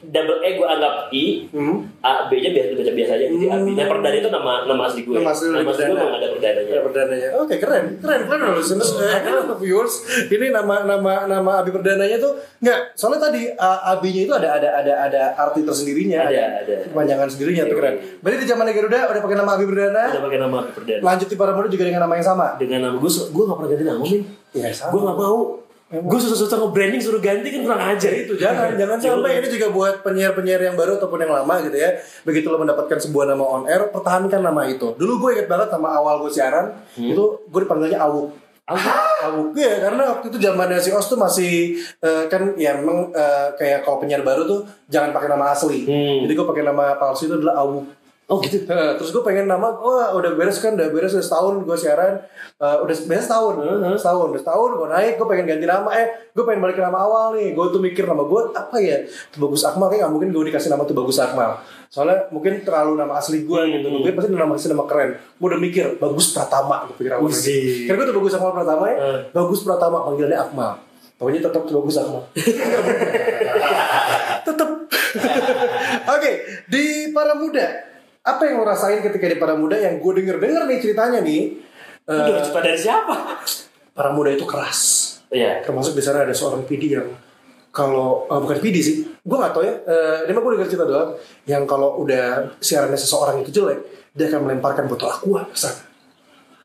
double 0.00 0.40
E 0.40 0.48
gue 0.54 0.64
anggap 0.64 0.94
I, 1.10 1.24
Hmm. 1.50 1.84
A 2.00 2.26
B 2.26 2.40
nya 2.40 2.50
biasa 2.50 2.72
baca 2.72 2.92
biasa 2.92 3.12
aja. 3.14 3.26
Jadi 3.28 3.46
Hmm. 3.46 3.56
Abi. 3.60 3.70
Nah 3.76 3.86
Perdana 3.86 4.16
itu 4.16 4.30
nama 4.30 4.52
nama 4.64 4.82
asli 4.84 5.00
gue. 5.04 5.14
Nama 5.14 5.28
asli 5.28 5.46
nama 5.48 5.68
asli 5.68 5.82
gue 5.82 5.92
memang 5.92 6.14
ada 6.16 6.28
perdananya. 6.30 6.72
Ya 6.72 6.80
perdananya. 6.80 7.28
Oke 7.36 7.54
keren, 7.56 7.84
keren, 8.00 8.20
keren 8.24 8.40
loh 8.40 8.56
listeners. 8.56 8.90
Eh, 9.00 9.20
keren 9.20 9.44
loh 9.44 9.58
viewers. 9.58 9.94
Ini 10.26 10.46
nama 10.48 10.74
nama 10.82 11.12
nama 11.24 11.50
Abi 11.60 11.70
perdananya 11.70 12.16
tuh 12.16 12.32
nggak. 12.58 12.96
Soalnya 12.96 13.28
tadi 13.28 13.52
uh, 13.52 13.90
Abinya 13.90 14.22
itu 14.22 14.32
ada 14.32 14.48
ada 14.56 14.68
ada 14.80 14.92
ada 15.04 15.20
arti 15.36 15.60
tersendirinya. 15.60 16.24
Ada, 16.24 16.42
ada. 16.64 16.74
Kepanjangan 16.88 17.28
sendirinya 17.28 17.64
tuh 17.66 17.76
keren. 17.76 17.94
Berarti 18.20 18.38
di 18.40 18.46
zaman 18.46 18.64
Garuda 18.66 18.98
udah 19.06 19.20
pakai 19.20 19.36
nama 19.36 19.50
Abi 19.52 19.64
perdana. 19.66 20.04
Udah 20.08 20.22
pakai 20.22 20.38
nama 20.38 20.56
Abi 20.60 20.72
Perdana. 20.72 21.02
Lanjut 21.02 21.26
di 21.26 21.36
para 21.36 21.52
muda 21.52 21.66
juga 21.66 21.84
dengan 21.84 22.06
nama 22.06 22.14
yang 22.14 22.26
sama. 22.26 22.46
Dengan 22.54 22.80
nama 22.82 22.96
gue, 22.96 23.10
gue 23.10 23.42
gak 23.42 23.56
pernah 23.56 23.70
ganti 23.70 23.84
nama 23.84 24.00
min. 24.00 24.20
Iya 24.50 24.68
sama. 24.70 24.90
Gue 24.94 25.00
gak 25.02 25.18
mau. 25.18 25.38
Gue 25.90 26.18
susah-susah 26.22 26.54
nge-branding 26.62 27.02
suruh 27.02 27.18
ganti 27.18 27.50
kan 27.50 27.66
kurang 27.66 27.82
ajar. 27.82 28.14
Itu 28.14 28.38
jangan 28.38 28.78
jangan 28.78 29.02
sampai 29.02 29.42
ini 29.42 29.50
juga 29.50 29.74
buat 29.74 30.06
penyiar-penyiar 30.06 30.62
yang 30.62 30.78
baru 30.78 31.02
ataupun 31.02 31.18
yang 31.26 31.34
lama 31.34 31.54
gitu 31.66 31.74
ya. 31.74 31.98
Begitu 32.22 32.46
lo 32.46 32.62
mendapatkan 32.62 32.94
sebuah 32.94 33.34
nama 33.34 33.42
on 33.42 33.66
air 33.66 33.90
pertahankan 33.90 34.38
nama 34.38 34.70
itu. 34.70 34.94
Dulu 34.94 35.26
gue 35.26 35.30
inget 35.34 35.48
banget 35.50 35.74
sama 35.74 35.90
awal 35.90 36.22
gue 36.22 36.30
siaran 36.30 36.78
itu 36.94 37.42
gue 37.42 37.60
dipanggilnya 37.66 37.98
Awuk. 38.06 38.30
Awuk? 39.26 39.58
Ya 39.58 39.82
karena 39.82 40.14
waktu 40.14 40.30
itu 40.30 40.38
zamannya 40.38 40.78
si 40.78 40.94
Os 40.94 41.10
tuh 41.10 41.18
masih 41.18 41.74
eh, 41.98 42.24
kan 42.30 42.54
ya 42.54 42.78
memang 42.78 43.10
eh, 43.10 43.50
kayak 43.58 43.82
kalau 43.82 43.98
penyiar 43.98 44.22
baru 44.22 44.46
tuh 44.46 44.62
jangan 44.86 45.10
pakai 45.10 45.26
nama 45.26 45.50
asli. 45.50 45.90
Hmm. 45.90 46.22
jadi 46.22 46.32
gue 46.38 46.46
pakai 46.46 46.62
nama 46.62 46.94
palsu 47.02 47.26
itu 47.26 47.34
adalah 47.42 47.66
Awuk 47.66 47.99
Oh 48.30 48.38
gitu. 48.38 48.62
Nah, 48.64 48.94
terus 48.94 49.10
gue 49.10 49.20
pengen 49.20 49.44
nama, 49.44 49.72
wah 49.72 50.08
udah 50.12 50.32
beres 50.32 50.56
kan, 50.56 50.72
udah 50.72 50.88
beres 50.88 51.10
udah 51.10 51.20
setahun 51.20 51.60
gue 51.60 51.76
siaran, 51.76 52.16
Eh, 52.56 52.76
udah 52.78 52.92
beres 53.02 53.24
setahun, 53.24 53.52
Uh-huh. 53.56 53.94
setahun, 53.94 54.26
udah 54.30 54.38
setahun 54.38 54.68
gue 54.74 54.86
naik, 54.86 55.16
gue 55.16 55.26
pengen 55.26 55.44
ganti 55.48 55.64
nama, 55.64 55.88
eh 55.94 56.06
gue 56.30 56.40
pengen 56.40 56.60
balik 56.60 56.74
ke 56.74 56.80
nama 56.80 57.00
awal 57.00 57.32
nih, 57.32 57.50
gue 57.50 57.64
tuh 57.66 57.80
mikir 57.80 58.04
nama 58.04 58.20
gue 58.22 58.40
apa 58.52 58.76
ya, 58.78 59.00
Bagus 59.34 59.62
Akmal 59.62 59.88
kayak 59.88 60.02
gak 60.02 60.10
mungkin 60.10 60.28
gue 60.28 60.42
dikasih 60.46 60.68
nama 60.68 60.84
tuh 60.84 60.92
Bagus 60.92 61.16
Akmal, 61.18 61.56
soalnya 61.88 62.28
mungkin 62.28 62.60
terlalu 62.60 62.94
nama 62.96 63.16
asli 63.16 63.42
gue 63.42 63.60
gitu, 63.66 63.86
Hmm. 63.88 63.98
gue 63.98 64.10
pasti 64.12 64.28
nama 64.30 64.52
kasih 64.52 64.68
nama 64.70 64.84
keren, 64.84 65.10
gue 65.16 65.46
udah 65.48 65.58
mikir 65.58 65.84
Bagus 65.96 66.26
Pratama, 66.30 66.84
gue 66.84 66.94
pikir 66.96 67.10
awalnya 67.10 67.32
Wih. 67.32 67.40
gitu. 67.40 67.86
Karena 67.86 67.96
gue 67.96 68.06
tuh 68.06 68.16
Bagus 68.20 68.32
Akmal 68.36 68.52
Pratama 68.54 68.84
ya, 68.86 68.94
Uh. 68.94 69.18
Bagus 69.32 69.58
Pratama 69.62 69.96
panggilannya 70.04 70.38
Akmal, 70.38 70.70
pokoknya 71.16 71.40
tetap 71.42 71.60
tuh 71.64 71.74
Bagus 71.76 71.96
Akmal. 71.96 72.22
tetap. 74.42 74.68
Oke, 76.12 76.30
di 76.66 76.82
para 77.10 77.34
muda, 77.34 77.66
apa 78.20 78.42
yang 78.44 78.60
lo 78.60 78.64
rasain 78.64 79.00
ketika 79.00 79.26
di 79.26 79.36
para 79.36 79.54
muda 79.54 79.74
yang 79.74 79.96
gue 79.96 80.12
denger 80.14 80.36
denger 80.36 80.62
nih 80.66 80.78
ceritanya 80.78 81.20
nih, 81.20 81.42
Udah 82.04 82.42
cepat 82.42 82.62
dari 82.62 82.78
siapa? 82.78 83.14
para 83.90 84.10
muda 84.10 84.30
itu 84.30 84.44
keras. 84.44 84.80
Iya. 85.30 85.62
Termasuk 85.62 85.92
di 85.92 86.02
sana 86.02 86.24
ada 86.24 86.32
seorang 86.32 86.64
PD 86.64 86.90
yang 86.90 87.08
kalau 87.70 88.26
eh, 88.26 88.36
bukan 88.36 88.58
PD 88.58 88.76
sih, 88.78 88.96
gue 89.06 89.36
nggak 89.36 89.52
tahu 89.52 89.62
ya. 89.62 89.74
Eh, 89.86 90.16
ini 90.26 90.32
mah 90.32 90.42
gue 90.42 90.52
denger 90.58 90.68
cerita 90.68 90.84
doang. 90.84 91.10
Yang 91.44 91.62
kalau 91.64 91.96
udah 91.98 92.56
siarannya 92.58 92.98
seseorang 92.98 93.40
itu 93.40 93.50
jelek, 93.52 93.78
dia 94.10 94.26
akan 94.26 94.40
melemparkan 94.44 94.84
botol 94.84 95.08
aqua 95.08 95.46
ke 95.46 95.56
sana. 95.56 95.80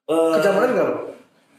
Eh, 0.05 0.31
Kecamanan 0.35 0.69
nggak 0.74 0.88
lo? 0.88 0.97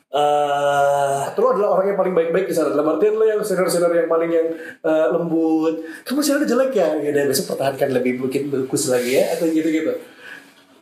Eh, 0.09 1.19
Atau 1.27 1.41
lo 1.41 1.49
adalah 1.53 1.69
orang 1.73 1.87
yang 1.89 1.99
paling 1.99 2.15
baik-baik 2.15 2.47
di 2.47 2.55
sana. 2.55 2.71
Dalam 2.71 2.87
artian 2.89 3.15
lo 3.15 3.25
yang 3.25 3.41
senior-senior 3.41 3.93
yang 3.95 4.07
paling 4.07 4.31
yang 4.31 4.47
eh, 4.81 5.07
lembut. 5.11 5.75
Kamu 6.03 6.21
siarannya 6.21 6.45
jelek 6.45 6.71
ya? 6.73 6.89
Ya 6.97 7.09
udah 7.11 7.25
besok 7.27 7.45
pertahankan 7.53 7.91
lebih 7.93 8.19
bukit 8.19 8.47
bagus 8.47 8.87
lagi 8.87 9.15
ya 9.15 9.33
atau 9.33 9.47
gitu-gitu. 9.47 9.93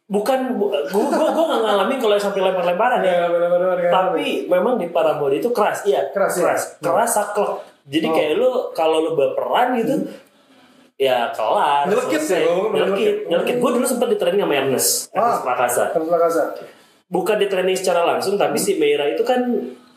bukan 0.05 0.53
bu- 0.55 0.69
gua 0.69 1.09
gua 1.09 1.29
gua 1.33 1.45
nggak 1.49 1.63
ngalamin 1.65 1.97
kalau 1.99 2.15
sampai 2.19 2.41
lempar-lemparan 2.43 3.01
ya. 3.01 3.13
Ya, 3.15 3.27
benar-benar 3.27 3.79
ya. 3.79 3.89
Tapi 3.89 4.27
memang 4.47 4.77
di 4.77 4.87
Paramore 4.89 5.33
itu 5.35 5.49
keras, 5.49 5.81
iya. 5.85 6.13
Keras, 6.13 6.37
ya? 6.37 6.45
keras, 6.45 6.63
keras 6.77 7.11
saklek. 7.11 7.53
Jadi 7.85 8.07
Oh. 8.07 8.13
kayak 8.13 8.33
lu 8.37 8.49
kalau 8.73 9.01
lu 9.01 9.11
berperan 9.13 9.73
gitu, 9.75 10.05
ya 10.95 11.29
kelar. 11.31 11.89
Nyelekit 11.89 12.21
ya, 12.23 12.37
ngomong 12.47 12.73
Nyelekit, 12.73 13.17
nyelekit. 13.27 13.57
Gue 13.57 13.71
dulu 13.73 13.85
sempat 13.85 14.09
di 14.09 14.17
training 14.17 14.41
sama 14.41 14.55
Ernest, 14.55 14.89
Ernest 15.11 15.17
Ah. 15.35 15.43
Prakasa. 15.43 15.83
Harus 15.91 16.07
Prakasa. 16.07 16.43
Bukan 17.15 17.39
di 17.39 17.47
training 17.47 17.79
secara 17.79 18.03
langsung, 18.05 18.35
tapi 18.35 18.59
si 18.59 18.75
Meira 18.75 19.07
itu 19.07 19.23
kan 19.23 19.39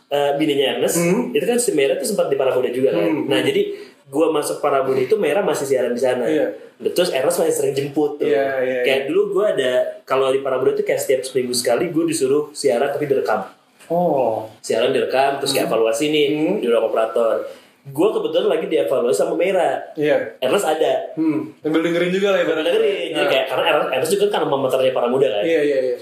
eh, 0.08 0.32
bininya 0.38 0.78
Ernest. 0.78 1.02
Hmm. 1.02 1.34
Itu 1.34 1.44
kan 1.44 1.58
si 1.58 1.74
Meira 1.74 1.98
itu 1.98 2.06
sempat 2.06 2.30
di 2.30 2.38
Paramuda 2.38 2.70
juga 2.70 2.94
kan. 2.94 3.02
Hmm. 3.04 3.26
Nah 3.26 3.42
jadi 3.42 3.74
gua 4.08 4.30
masuk 4.30 4.62
Paramuda 4.62 5.02
itu 5.02 5.18
Meira 5.18 5.42
masih 5.42 5.66
siaran 5.66 5.92
di 5.92 6.00
sana. 6.00 6.24
Iya. 6.24 6.54
Terus 6.88 7.10
Ernest 7.10 7.42
masih 7.42 7.52
sering 7.52 7.74
jemput 7.74 8.16
tuh. 8.16 8.24
Iya, 8.24 8.46
iya, 8.62 8.80
kayak 8.84 9.02
dulu 9.08 9.34
gua 9.34 9.52
ada 9.52 9.74
kalau 10.04 10.30
di 10.30 10.40
Paramuda 10.40 10.72
itu 10.72 10.86
kayak 10.86 11.02
setiap 11.02 11.22
seminggu 11.22 11.52
sekali 11.52 11.90
gue 11.90 12.06
disuruh 12.06 12.54
siaran 12.54 12.88
tapi 12.88 13.04
direkam 13.04 13.50
Oh. 13.88 14.44
siaran 14.60 14.92
direkam 14.92 15.40
terus 15.40 15.52
kayak 15.52 15.68
evaluasi 15.68 16.08
nih 16.08 16.28
Hmm. 16.30 16.56
di 16.60 16.68
ruang 16.68 16.88
operator 16.88 17.40
gue 17.88 18.08
kebetulan 18.10 18.48
lagi 18.50 18.68
dievaluasi 18.68 19.16
sama 19.18 19.32
Mera 19.34 19.80
Iya. 19.96 20.36
Ernest 20.38 20.68
ada 20.68 21.16
Hmm. 21.16 21.56
Sambil 21.58 21.82
dengerin 21.82 22.12
juga 22.12 22.28
lah 22.30 22.38
gue 22.38 22.46
ibaratnya. 22.46 22.68
dengerin 22.70 23.08
jadi 23.10 23.16
Nah. 23.18 23.28
kayak 23.28 23.46
karena 23.48 23.64
Ernest, 23.66 23.90
Ernest 23.90 24.12
juga 24.14 24.26
kan 24.30 24.42
meternya 24.46 24.92
para 24.92 25.08
muda 25.08 25.28
kan 25.30 25.40
Iya, 25.42 25.62
iya, 25.64 25.78
iya. 25.82 25.98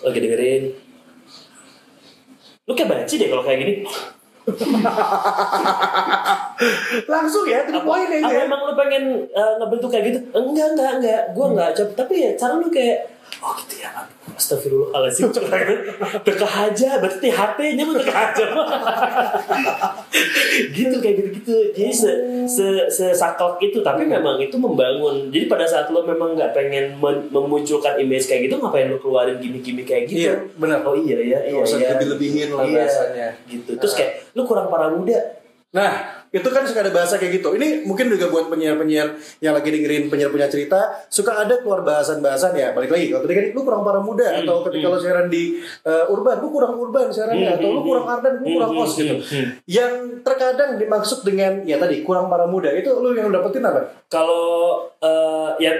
Lagi 0.00 0.18
dengerin. 0.18 0.62
Lu 2.64 2.72
kayak 2.72 2.88
banci 2.88 3.14
deh 3.18 3.28
kalau 3.28 3.42
kayak 3.42 3.58
gini. 3.66 3.74
Langsung 7.12 7.44
ya, 7.46 7.64
to 7.64 7.72
the 7.72 7.82
point 7.84 8.08
apa 8.08 8.30
ya. 8.30 8.44
emang 8.48 8.60
lu 8.66 8.74
pengen 8.74 9.04
eh, 9.26 9.52
ngebentuk 9.60 9.90
kayak 9.92 10.04
gitu? 10.10 10.18
Enggak 10.32 10.68
enggak 10.76 10.92
enggak. 11.00 11.22
Gue 11.36 11.44
Hmm. 11.46 11.52
enggak 11.56 11.70
tapi 11.94 12.14
ya 12.24 12.30
cara 12.36 12.54
lu 12.56 12.68
kayak 12.68 12.98
oh 13.38 13.54
gitu 13.62 13.86
ya. 13.86 13.90
Astagfirullahaladzim 14.30 15.30
Dekah 16.26 16.70
aja 16.70 16.96
Berarti 17.02 17.28
HP-nya 17.28 17.82
lu 17.82 17.94
dekah 17.98 18.30
aja 18.30 18.46
Gitu 20.70 20.96
kayak 21.02 21.14
gitu-gitu. 21.20 21.56
Jadi 21.74 21.92
se, 21.92 22.10
se, 22.46 22.66
sesaklek 22.90 23.70
itu 23.70 23.78
Tapi 23.80 24.06
memang 24.06 24.38
itu 24.38 24.56
membangun. 24.58 25.28
Jadi 25.30 25.46
pada 25.46 25.66
saat 25.66 25.88
lo 25.90 26.02
memang 26.02 26.34
nggak 26.38 26.52
pengen 26.56 26.96
memunculkan 27.30 27.98
image 27.98 28.26
kayak 28.30 28.48
gitu 28.50 28.58
Ngapain 28.60 28.90
lo 28.90 28.98
keluarin 28.98 29.38
gimmick-gimmick 29.38 29.86
kayak 29.86 30.04
gitu? 30.10 30.30
Iya, 30.30 30.34
benar. 30.58 30.78
Oh 30.86 30.96
iya 30.96 31.16
ya 31.20 31.38
iya, 31.46 31.62
iya. 31.62 31.88
lebih-lebihin 31.96 32.48
lah 32.54 32.64
Iya, 32.66 32.84
bahasanya. 32.86 33.28
gitu. 33.46 33.70
Terus 33.76 33.94
kayak 33.96 34.12
Lu 34.34 34.46
kurang 34.46 34.70
para 34.70 34.90
muda. 34.90 35.18
Nah, 35.70 36.19
itu 36.30 36.46
kan 36.46 36.62
suka 36.62 36.86
ada 36.86 36.94
bahasa 36.94 37.18
kayak 37.18 37.42
gitu. 37.42 37.58
Ini 37.58 37.82
mungkin 37.82 38.06
juga 38.06 38.30
buat 38.30 38.46
penyiar-penyiar 38.46 39.18
yang 39.38 39.50
lagi 39.50 39.66
dengerin 39.66 40.06
penyiar 40.06 40.30
punya 40.30 40.46
cerita, 40.46 40.78
suka 41.10 41.42
ada 41.42 41.58
keluar 41.58 41.82
bahasan-bahasan 41.82 42.54
ya. 42.54 42.70
Balik 42.70 42.90
lagi, 42.90 43.06
kalau 43.10 43.26
kan 43.26 43.46
lu 43.50 43.60
kurang 43.60 43.82
para 43.82 43.98
muda 43.98 44.26
Hmm, 44.30 44.46
atau 44.46 44.62
ketika 44.62 44.86
lu 44.86 44.98
siaran 44.98 45.26
di 45.26 45.58
uh, 45.82 46.06
urban, 46.06 46.38
lu 46.38 46.48
kurang 46.48 46.78
urban 46.78 47.10
siarannya 47.10 47.50
Hmm, 47.50 47.56
atau 47.58 47.68
lu 47.68 47.80
hmm, 47.82 47.88
kurang 47.90 48.06
ardan, 48.06 48.32
lu 48.38 48.46
kurang 48.46 48.70
hmm, 48.70 48.82
os 48.82 48.92
gitu. 48.94 49.14
hmm, 49.18 49.26
hmm. 49.26 49.46
Yang 49.66 49.92
terkadang 50.22 50.70
dimaksud 50.78 51.18
dengan 51.22 51.52
ya 51.62 51.76
tadi 51.76 52.00
kurang 52.00 52.30
para 52.30 52.46
muda 52.46 52.70
itu 52.70 52.90
lu 52.94 53.10
yang 53.10 53.26
dapetin 53.28 53.66
apa? 53.66 53.90
kalau 54.06 54.86
eh 54.98 55.50
yang 55.58 55.74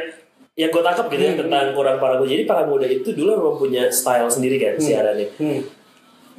yang 0.59 0.69
gue 0.69 0.83
tangkap 0.83 1.07
gitu 1.09 1.23
ya 1.23 1.33
Hmm. 1.33 1.47
tentang 1.47 1.67
kurang 1.73 1.97
para 1.97 2.19
muda 2.19 2.27
jadi 2.29 2.43
para 2.43 2.67
muda 2.67 2.85
itu 2.85 3.15
dulu 3.15 3.39
memang 3.39 3.57
punya 3.57 3.83
style 3.89 4.27
sendiri 4.27 4.59
kan 4.59 4.75
siarannya 4.77 5.31
Hmm. 5.39 5.63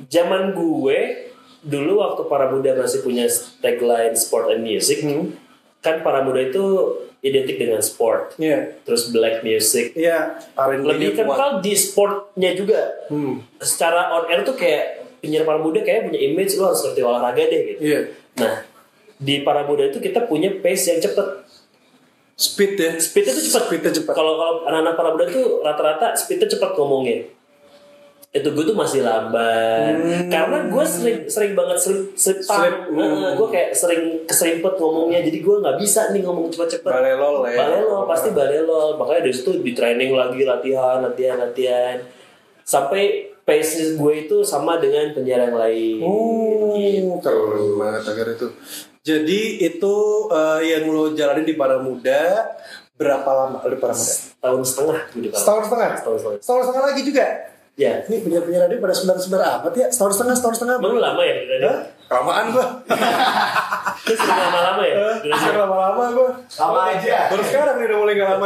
zaman 0.06 0.52
gue 0.52 1.31
dulu 1.62 2.02
waktu 2.02 2.22
para 2.26 2.50
muda 2.50 2.74
masih 2.74 3.02
punya 3.02 3.30
tagline 3.60 4.14
sport 4.14 4.50
and 4.50 4.62
music 4.62 5.02
Hmm. 5.02 5.38
kan 5.80 6.02
para 6.02 6.22
muda 6.22 6.42
itu 6.42 6.62
identik 7.22 7.58
dengan 7.58 7.78
sport 7.80 8.34
Iya. 8.36 8.82
terus 8.82 9.10
black 9.10 9.42
music 9.42 9.94
Iya, 9.94 10.42
R&B 10.52 10.86
lebih 10.88 11.10
kental 11.14 11.62
di 11.62 11.74
sportnya 11.74 12.52
juga 12.54 12.82
Hmm. 13.08 13.46
secara 13.58 14.10
on 14.12 14.26
air 14.26 14.42
tuh 14.42 14.54
kayak 14.54 15.02
penyiar 15.22 15.46
para 15.46 15.58
muda 15.58 15.80
kayak 15.80 16.10
punya 16.10 16.18
image 16.20 16.58
harus 16.58 16.82
ngerti 16.82 17.02
olahraga 17.02 17.44
deh 17.44 17.62
gitu 17.68 17.82
Iya. 17.84 18.00
nah 18.36 18.66
di 19.16 19.46
para 19.46 19.62
muda 19.62 19.86
itu 19.86 19.98
kita 19.98 20.26
punya 20.26 20.50
pace 20.60 20.90
yang 20.90 21.00
cepet 21.00 21.28
Speed 22.34 22.74
ya. 22.74 22.98
speednya 22.98 23.38
tuh 23.38 23.44
cepet 23.44 23.64
Speednya 23.70 23.92
cepat. 23.94 24.14
kalau 24.18 24.34
kalau 24.34 24.66
anak-anak 24.66 24.98
para 24.98 25.10
muda 25.14 25.26
tuh 25.30 25.62
rata-rata 25.62 26.18
speednya 26.18 26.50
cepat 26.50 26.74
ngomongnya 26.74 27.30
itu 28.32 28.48
gue 28.48 28.64
tuh 28.64 28.78
masih 28.80 29.04
lamban 29.04 29.92
Hmm. 29.92 30.32
karena 30.32 30.58
gue 30.72 30.86
sering 30.88 31.20
sering 31.28 31.52
banget 31.52 31.76
slip 31.76 32.16
slip 32.16 32.88
hmm. 32.88 33.36
gue 33.36 33.48
kayak 33.52 33.76
sering 33.76 34.24
keserimpet 34.24 34.80
ngomongnya 34.80 35.20
jadi 35.20 35.44
gue 35.44 35.56
nggak 35.60 35.76
bisa 35.76 36.16
nih 36.16 36.24
ngomong 36.24 36.48
cepet-cepet 36.48 36.88
Balelol 36.88 37.44
ya. 37.44 37.60
balelol 37.60 38.08
pasti 38.08 38.32
balelol 38.32 38.96
makanya 38.96 39.28
dari 39.28 39.36
situ 39.36 39.60
di 39.60 39.76
training 39.76 40.16
lagi 40.16 40.48
latihan 40.48 41.04
latihan 41.04 41.44
latihan 41.44 42.00
sampai 42.64 43.36
pace 43.44 44.00
gue 44.00 44.14
itu 44.16 44.48
sama 44.48 44.80
dengan 44.80 45.12
penyiar 45.12 45.52
yang 45.52 45.60
lain 45.60 46.00
Oh, 46.00 47.20
keren 47.20 47.76
banget 47.76 48.04
agar 48.08 48.28
itu. 48.32 48.48
Jadi 49.02 49.42
itu 49.60 49.96
eh, 50.30 50.62
yang 50.72 50.88
lo 50.88 51.12
jalanin 51.12 51.44
di 51.44 51.58
para 51.58 51.82
muda 51.82 52.48
berapa 52.96 53.26
lama 53.28 53.60
di 53.60 53.76
para 53.76 53.92
muda? 53.92 54.14
Tahun 54.40 54.62
setengah 54.62 55.00
gue 55.10 55.20
di 55.20 55.28
Paramuda. 55.28 55.42
Setahun 55.42 55.64
setengah. 55.68 55.90
Setahun 56.00 56.18
setengah. 56.18 56.40
Setahun 56.40 56.62
setengah 56.64 56.84
lagi 56.88 57.02
juga. 57.04 57.26
Ya. 57.82 57.98
Ini 58.06 58.22
penyiar-penyiar 58.22 58.70
radio 58.70 58.78
pada 58.78 58.94
sebentar-sebentar 58.94 59.42
amat 59.58 59.74
ya. 59.74 59.88
Setahun 59.90 60.14
setengah, 60.14 60.36
setahun 60.38 60.56
setengah. 60.62 60.76
Emang 60.78 61.02
lama 61.02 61.22
ya 61.26 61.34
di 61.34 61.46
radio? 61.50 61.70
Hah? 61.74 61.82
Kelamaan 62.06 62.46
gua. 62.54 62.66
Sering 64.06 64.38
lama-lama 64.38 64.84
ya? 64.86 64.96
Sering 65.26 65.60
lama-lama 65.66 66.04
gua. 66.14 66.30
Sama 66.46 66.94
aja. 66.94 67.34
Baru 67.34 67.42
sekarang 67.42 67.82
nih 67.82 67.86
udah 67.90 67.98
mulai 67.98 68.14
gak 68.22 68.28
lama. 68.38 68.46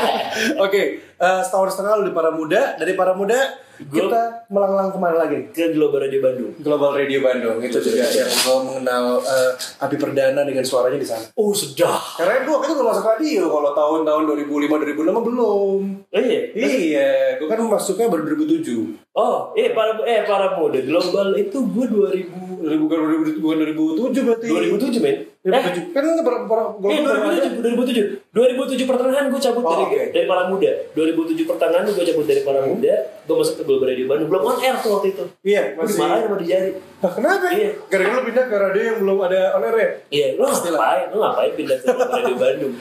Oke, 0.64 0.80
eh, 1.22 1.40
setahun 1.46 1.70
setengah 1.70 2.02
lu 2.02 2.10
di 2.10 2.14
para 2.14 2.34
muda. 2.34 2.74
Dari 2.74 2.98
para 2.98 3.14
muda 3.14 3.38
kita 3.82 4.46
melanglang 4.46 4.94
ke 4.94 4.98
mana 4.98 5.16
lagi? 5.26 5.38
Ke 5.50 5.74
Global 5.74 6.06
Radio 6.06 6.20
Bandung. 6.22 6.52
Global 6.62 6.90
Radio 6.94 7.18
Bandung 7.22 7.58
itu 7.62 7.78
juga 7.82 8.06
yang 8.10 8.30
gue 8.30 8.58
mengenal 8.62 9.04
eh, 9.22 9.50
Abi 9.82 9.96
Perdana 9.98 10.42
dengan 10.46 10.62
suaranya 10.62 10.98
di 10.98 11.08
sana. 11.08 11.24
Oh, 11.34 11.50
sudah. 11.50 11.98
Karena 12.18 12.46
gue 12.46 12.52
waktu 12.52 12.66
itu 12.70 12.74
belum 12.78 12.88
masuk 12.90 13.06
radio 13.06 13.42
kalau 13.50 13.70
tahun-tahun 13.74 14.22
2005 14.46 14.98
2006 14.98 15.14
mah 15.14 15.24
belum. 15.24 15.80
Oh 15.98 16.20
iya? 16.20 16.40
Iya, 16.54 17.10
gue 17.38 17.46
kan 17.46 17.58
masuknya 17.62 18.06
baru 18.10 18.22
2007. 18.38 19.02
Oh, 19.12 19.52
eh 19.52 19.76
para 19.76 19.98
eh 20.08 20.24
para 20.24 20.56
muda 20.56 20.78
global 20.80 21.36
itu 21.36 21.58
gue 21.58 21.86
2000 22.24 22.62
2000 22.62 22.82
bukan 22.86 22.98
2000 23.26 23.42
bukan 23.42 23.56
2007 23.66 24.26
berarti. 24.26 24.46
2007 24.48 25.02
men. 25.02 25.16
Eh, 25.42 25.50
2007. 25.50 25.90
Kan 25.90 26.02
nggak 26.06 26.22
ber, 26.22 26.34
ber, 26.46 26.58
Eh, 26.86 27.02
2007, 27.02 27.58
2007, 27.58 28.30
2007 28.30 28.86
pertengahan 28.86 29.26
gue 29.26 29.40
cabut 29.40 29.60
Oh, 29.60 29.74
dari 29.74 29.84
oke. 29.84 30.02
dari 30.14 30.26
para 30.30 30.42
muda. 30.46 30.70
2007 30.94 31.42
pertengahan 31.42 31.82
gue 31.84 32.04
cabut 32.04 32.26
dari 32.30 32.42
para 32.42 32.60
muda, 32.62 32.94
gue 33.20 33.34
masuk 33.34 33.54
ke 33.58 33.62
Global 33.62 33.90
Radio 33.90 34.06
Bandung. 34.06 34.30
Belum 34.30 34.42
on 34.44 34.56
air 34.56 34.78
tuh 34.78 34.90
waktu 34.94 35.08
itu. 35.10 35.24
Iya, 35.42 35.74
masih. 35.74 35.98
dimarahin 35.98 36.22
sama 36.24 36.36
di 36.38 36.46
jari. 36.46 36.70
Nah, 36.78 37.10
kenapa? 37.10 37.46
Iya. 37.50 37.70
Gara-gara 37.90 38.14
lu 38.14 38.22
pindah 38.24 38.44
ke 38.46 38.54
radio 38.56 38.82
yang 38.84 38.98
belum 39.02 39.18
ada 39.20 39.40
on 39.52 39.62
air 39.64 39.74
ya? 39.74 39.88
Iya, 40.08 40.26
lu 40.32 40.42
Pastilah. 40.46 40.78
ngapain? 40.78 41.04
Lu 41.10 41.18
ngapain 41.18 41.52
pindah 41.52 41.76
ke 41.76 41.86
Radio 41.90 42.36
Bandung? 42.38 42.74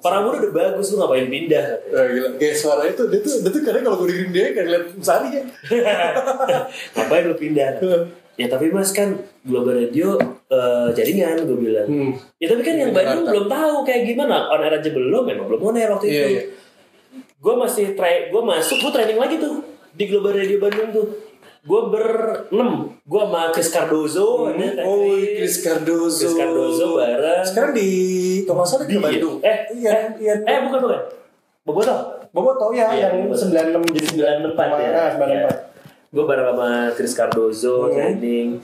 Para 0.00 0.16
muda 0.24 0.36
udah 0.40 0.52
bagus, 0.56 0.86
lu 0.88 0.96
ngapain 0.96 1.28
pindah? 1.28 1.64
Eh, 1.84 2.06
gila. 2.10 2.28
Kayak 2.40 2.56
suara 2.56 2.82
itu, 2.88 3.02
dia 3.06 3.20
tuh, 3.20 3.34
dia 3.38 3.50
tuh 3.52 3.60
kadang 3.60 3.82
kalau 3.84 3.96
gue 4.00 4.08
dengerin 4.08 4.30
dia 4.32 4.44
kayak 4.50 4.64
ngeliat 4.64 4.84
Sari 4.98 5.28
ya. 5.30 5.42
ngapain 6.96 7.24
lu 7.26 7.36
pindah? 7.36 7.70
Ya 8.36 8.48
tapi 8.48 8.72
mas 8.72 8.88
kan 8.90 9.20
Global 9.44 9.76
Radio 9.76 10.16
eh, 10.50 10.88
jaringan 10.92 11.46
gue 11.46 11.58
bilang. 11.58 11.86
Hmm. 11.86 12.12
Ya 12.36 12.46
tapi 12.50 12.62
kan 12.66 12.74
yang 12.74 12.90
Bandung 12.90 13.24
belum 13.24 13.46
tahu 13.46 13.74
kayak 13.86 14.02
gimana. 14.04 14.50
On 14.50 14.60
air 14.60 14.74
aja 14.76 14.90
belum, 14.90 15.22
memang 15.22 15.46
belum 15.46 15.60
on 15.62 15.76
air 15.78 15.88
waktu 15.88 16.06
Iya, 16.10 16.14
itu. 16.14 16.30
iya. 16.34 16.42
Gue 17.40 17.54
masih 17.56 17.94
try, 17.94 18.28
gue 18.28 18.42
masuk, 18.42 18.76
gue 18.82 18.90
training 18.92 19.16
lagi 19.16 19.38
tuh 19.38 19.62
di 19.94 20.04
Global 20.10 20.34
Radio 20.34 20.58
Bandung 20.58 20.90
tuh. 20.90 21.06
Gue 21.60 21.80
berenam, 21.92 22.96
gue 23.04 23.20
sama 23.20 23.52
Chris 23.52 23.68
Cardozo, 23.68 24.48
ada 24.48 24.80
Oh, 24.80 25.12
Chris, 25.12 25.60
Cardozo. 25.60 26.24
Chris 26.24 26.34
Cardozo 26.34 26.86
bareng. 26.96 27.44
Sekarang 27.44 27.72
di 27.76 27.88
salah 28.48 28.86
di 28.88 28.96
Bandung. 28.96 29.44
Eh, 29.44 29.58
iya, 29.76 29.92
eh, 29.92 30.04
iya. 30.24 30.34
eh 30.40 30.58
bukan 30.64 30.80
bukan. 30.88 31.00
Boboto. 31.60 31.96
Bobo 32.30 32.54
tau 32.56 32.70
ya 32.70 32.88
Iya, 32.94 33.10
yang 33.12 33.26
Bobo. 33.26 33.34
96 33.36 33.90
jadi 33.90 34.08
94 34.54 34.80
ya. 34.80 34.90
Ah, 34.94 35.08
94. 35.18 35.69
Gue 36.10 36.26
bareng 36.26 36.42
sama 36.50 36.68
Chris 36.90 37.14
Cardozo 37.14 37.86
Hmm. 37.86 37.94
training. 37.94 38.58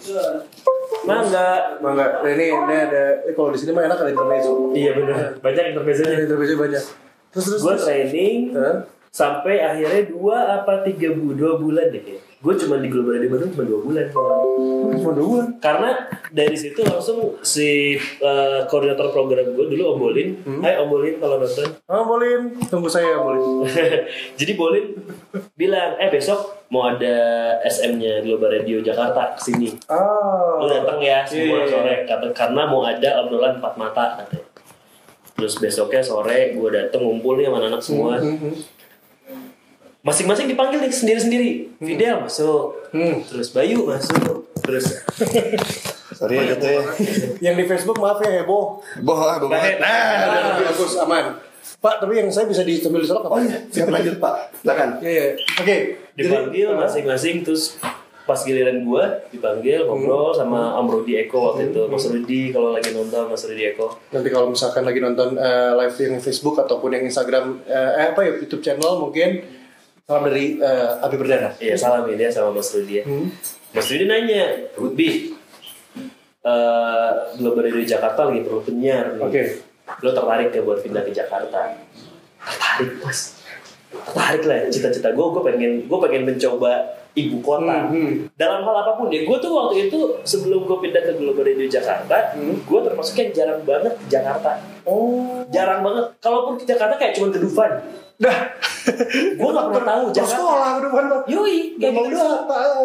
Mangga. 1.06 1.78
Mangga, 1.78 2.18
nah, 2.18 2.26
ini 2.26 2.50
ini 2.50 2.74
ada 2.74 3.22
eh, 3.22 3.30
kalau 3.30 3.54
di 3.54 3.58
sini 3.58 3.70
mah 3.70 3.86
enak 3.86 4.02
ada 4.02 4.10
intermezzo. 4.10 4.74
Iya 4.74 4.98
benar. 4.98 5.38
Banyak 5.38 5.64
intermezzonya. 5.70 6.10
Ada 6.12 6.24
intermezzo 6.26 6.54
banyak. 6.58 6.84
Terus 7.30 7.44
terus. 7.46 7.60
Gue 7.62 7.74
training 7.78 8.36
Hah? 8.50 8.82
sampai 9.14 9.62
akhirnya 9.62 10.10
dua 10.10 10.38
apa 10.58 10.82
tiga 10.82 11.14
bu 11.14 11.38
dua 11.38 11.54
bulan 11.54 11.86
deh 11.88 12.02
kayak. 12.02 12.22
Gue 12.36 12.52
cuma 12.54 12.76
di 12.76 12.92
Global 12.92 13.16
Radio 13.16 13.32
Bandung 13.32 13.50
cuma 13.50 13.64
dua 13.64 13.80
bulan. 13.80 14.06
Cuma 14.92 15.10
dua 15.10 15.26
bulan. 15.26 15.48
Karena 15.56 15.90
dari 16.28 16.52
situ 16.52 16.84
langsung 16.84 17.32
si 17.40 17.96
eh, 17.96 18.60
koordinator 18.68 19.08
program 19.08 19.50
gue 19.50 19.66
dulu 19.66 19.82
Om 19.90 19.98
Bolin. 19.98 20.28
Hmm. 20.44 20.60
Hai 20.60 20.76
Om 20.76 20.86
Bolin 20.86 21.16
kalau 21.16 21.40
nonton. 21.40 21.64
Ah, 21.88 22.04
Bolin, 22.04 22.52
tunggu 22.68 22.86
saya 22.86 23.16
Bolin. 23.18 23.64
Jadi 24.38 24.52
Bolin 24.52 24.84
bilang, 25.52 25.96
eh 25.96 26.12
besok 26.12 26.68
mau 26.68 26.84
ada 26.86 27.16
SM-nya 27.64 28.20
Global 28.20 28.52
Radio 28.52 28.84
Jakarta 28.84 29.32
ke 29.32 29.40
sini. 29.42 29.72
Ah. 29.88 30.60
Lu 30.60 30.68
datang 30.68 31.00
ya 31.00 31.24
semua 31.24 31.40
Iya, 31.40 31.64
iya, 31.64 31.72
sore 31.72 31.94
Kata- 32.04 32.34
karena 32.36 32.62
mau 32.68 32.84
ada 32.84 33.24
obrolan 33.24 33.56
empat 33.56 33.74
mata 33.74 34.04
katanya. 34.14 34.44
Terus 35.32 35.56
besoknya 35.56 36.00
sore 36.00 36.52
gue 36.52 36.68
dateng 36.68 37.00
ngumpul 37.00 37.36
nih 37.36 37.48
sama 37.48 37.56
anak-anak 37.58 37.82
semua. 37.82 38.12
Hmm, 38.20 38.36
hmm. 38.38 38.54
Masing-masing 40.06 40.46
dipanggil 40.46 40.78
nih 40.78 40.92
sendiri-sendiri. 40.94 41.50
Fidel 41.82 42.22
masuk. 42.22 42.78
Hmm. 42.94 43.26
Terus 43.26 43.50
Bayu 43.50 43.82
masuk. 43.90 44.46
Terus 44.62 45.02
Sorry 46.18 46.38
ya 46.38 46.54
gitu 46.54 46.66
ya. 46.70 46.82
Yang 47.50 47.54
di 47.58 47.64
Facebook 47.66 47.98
maaf 47.98 48.22
ya 48.22 48.40
heboh. 48.40 48.78
Boh, 49.02 49.18
ah, 49.18 49.36
boh 49.42 49.50
banget. 49.50 49.82
Nah, 49.82 50.62
bagus 50.62 50.94
aman. 51.02 51.42
Pak, 51.82 51.98
tapi 51.98 52.22
yang 52.22 52.30
saya 52.30 52.46
bisa 52.46 52.62
di 52.62 52.78
sambil 52.78 53.02
disolok 53.02 53.26
apa? 53.26 53.34
Oh 53.36 53.40
iya, 53.42 53.58
siap 53.68 53.90
lanjut 53.90 54.16
Pak. 54.22 54.34
Silakan. 54.62 54.88
Iya, 55.02 55.10
iya. 55.10 55.26
Oke. 55.60 55.76
dipanggil 56.16 56.66
Jadi, 56.72 56.78
masing-masing 56.78 57.36
terus 57.42 57.76
pas 58.26 58.42
giliran 58.42 58.82
gue 58.82 59.04
dipanggil 59.30 59.86
ngobrol 59.86 60.34
Hmm. 60.34 60.38
sama 60.42 60.74
Om 60.82 60.86
Rudi 60.90 61.14
Eko 61.14 61.54
waktu 61.54 61.70
itu 61.70 61.86
Mas 61.86 62.10
Rudi 62.10 62.50
kalau 62.50 62.74
lagi 62.74 62.90
nonton 62.90 63.30
Mas 63.30 63.46
Rudi 63.46 63.70
Eko 63.70 63.86
Nanti 64.10 64.28
kalau 64.34 64.50
misalkan 64.50 64.82
lagi 64.82 64.98
nonton 64.98 65.38
eh, 65.38 65.70
live 65.78 65.94
yang 65.94 66.18
Facebook 66.18 66.58
ataupun 66.58 66.90
yang 66.90 67.06
Instagram 67.06 67.62
eh, 67.70 67.90
eh, 68.02 68.06
apa 68.10 68.26
ya 68.26 68.34
YouTube 68.34 68.66
channel 68.66 68.98
mungkin 68.98 69.46
salam 70.06 70.22
dari 70.24 70.54
eh, 70.54 71.02
Abi 71.02 71.18
Perdana. 71.18 71.50
iya 71.58 71.74
salam 71.74 72.06
ya 72.06 72.14
dia 72.16 72.30
sama 72.30 72.54
Mas 72.54 72.70
Rudi 72.70 73.02
ya 73.02 73.04
Hmm. 73.04 73.26
Mas 73.74 73.90
Rudi 73.90 74.06
nanya 74.06 74.70
Bi 74.94 75.34
eh 76.40 77.10
Global 77.34 77.66
Radio 77.66 77.82
Jakarta 77.84 78.22
lagi 78.24 78.40
perlu 78.40 78.62
penyiar 78.62 79.18
nih 79.18 79.26
Oke. 79.26 79.42
lo 79.98 80.10
tertarik 80.12 80.54
ya 80.54 80.62
buat 80.62 80.78
pindah 80.78 81.02
ke 81.02 81.10
Jakarta 81.10 81.74
tertarik 82.38 83.02
mas 83.02 83.42
tertarik 83.90 84.42
lah 84.46 84.70
cita-cita 84.70 85.10
gue 85.10 85.26
gue 85.26 85.42
pengen 85.44 85.72
gue 85.82 85.98
pengen 86.00 86.22
mencoba 86.24 86.86
ibu 87.12 87.42
kota 87.42 87.66
Hmm, 87.82 87.90
hmm. 87.90 88.12
dalam 88.36 88.62
hal 88.62 88.76
apa 88.78 88.92
pun 88.94 89.10
ya 89.10 89.26
gue 89.26 89.36
tuh 89.36 89.50
waktu 89.50 89.90
itu 89.90 89.98
sebelum 90.22 90.62
gue 90.64 90.78
pindah 90.80 91.02
ke 91.02 91.18
Global 91.18 91.42
Radio 91.42 91.66
Jakarta 91.66 92.30
Hmm. 92.30 92.62
gue 92.62 92.80
termasuk 92.80 93.18
yang 93.18 93.30
jarang 93.34 93.60
banget 93.66 93.98
ke 93.98 94.06
Jakarta 94.08 94.54
Oh. 94.86 95.42
jarang 95.50 95.82
banget 95.82 96.14
kalaupun 96.22 96.54
ke 96.54 96.64
Jakarta 96.64 96.94
kayak 96.94 97.10
cuma 97.12 97.26
ke 97.28 97.42
Dufan 97.42 97.82
Dah. 98.16 98.54
gue 99.38 99.50
gak 99.50 99.66
pernah 99.72 99.84
tahu 99.84 100.04
Jakarta. 100.14 100.36
Sekolah 100.38 100.70
ke 100.70 100.80
depan 100.86 101.04
Pak. 101.10 101.20
Yoi, 101.26 101.58
kayak 101.78 101.92
gitu 101.96 102.10
doang. 102.14 102.44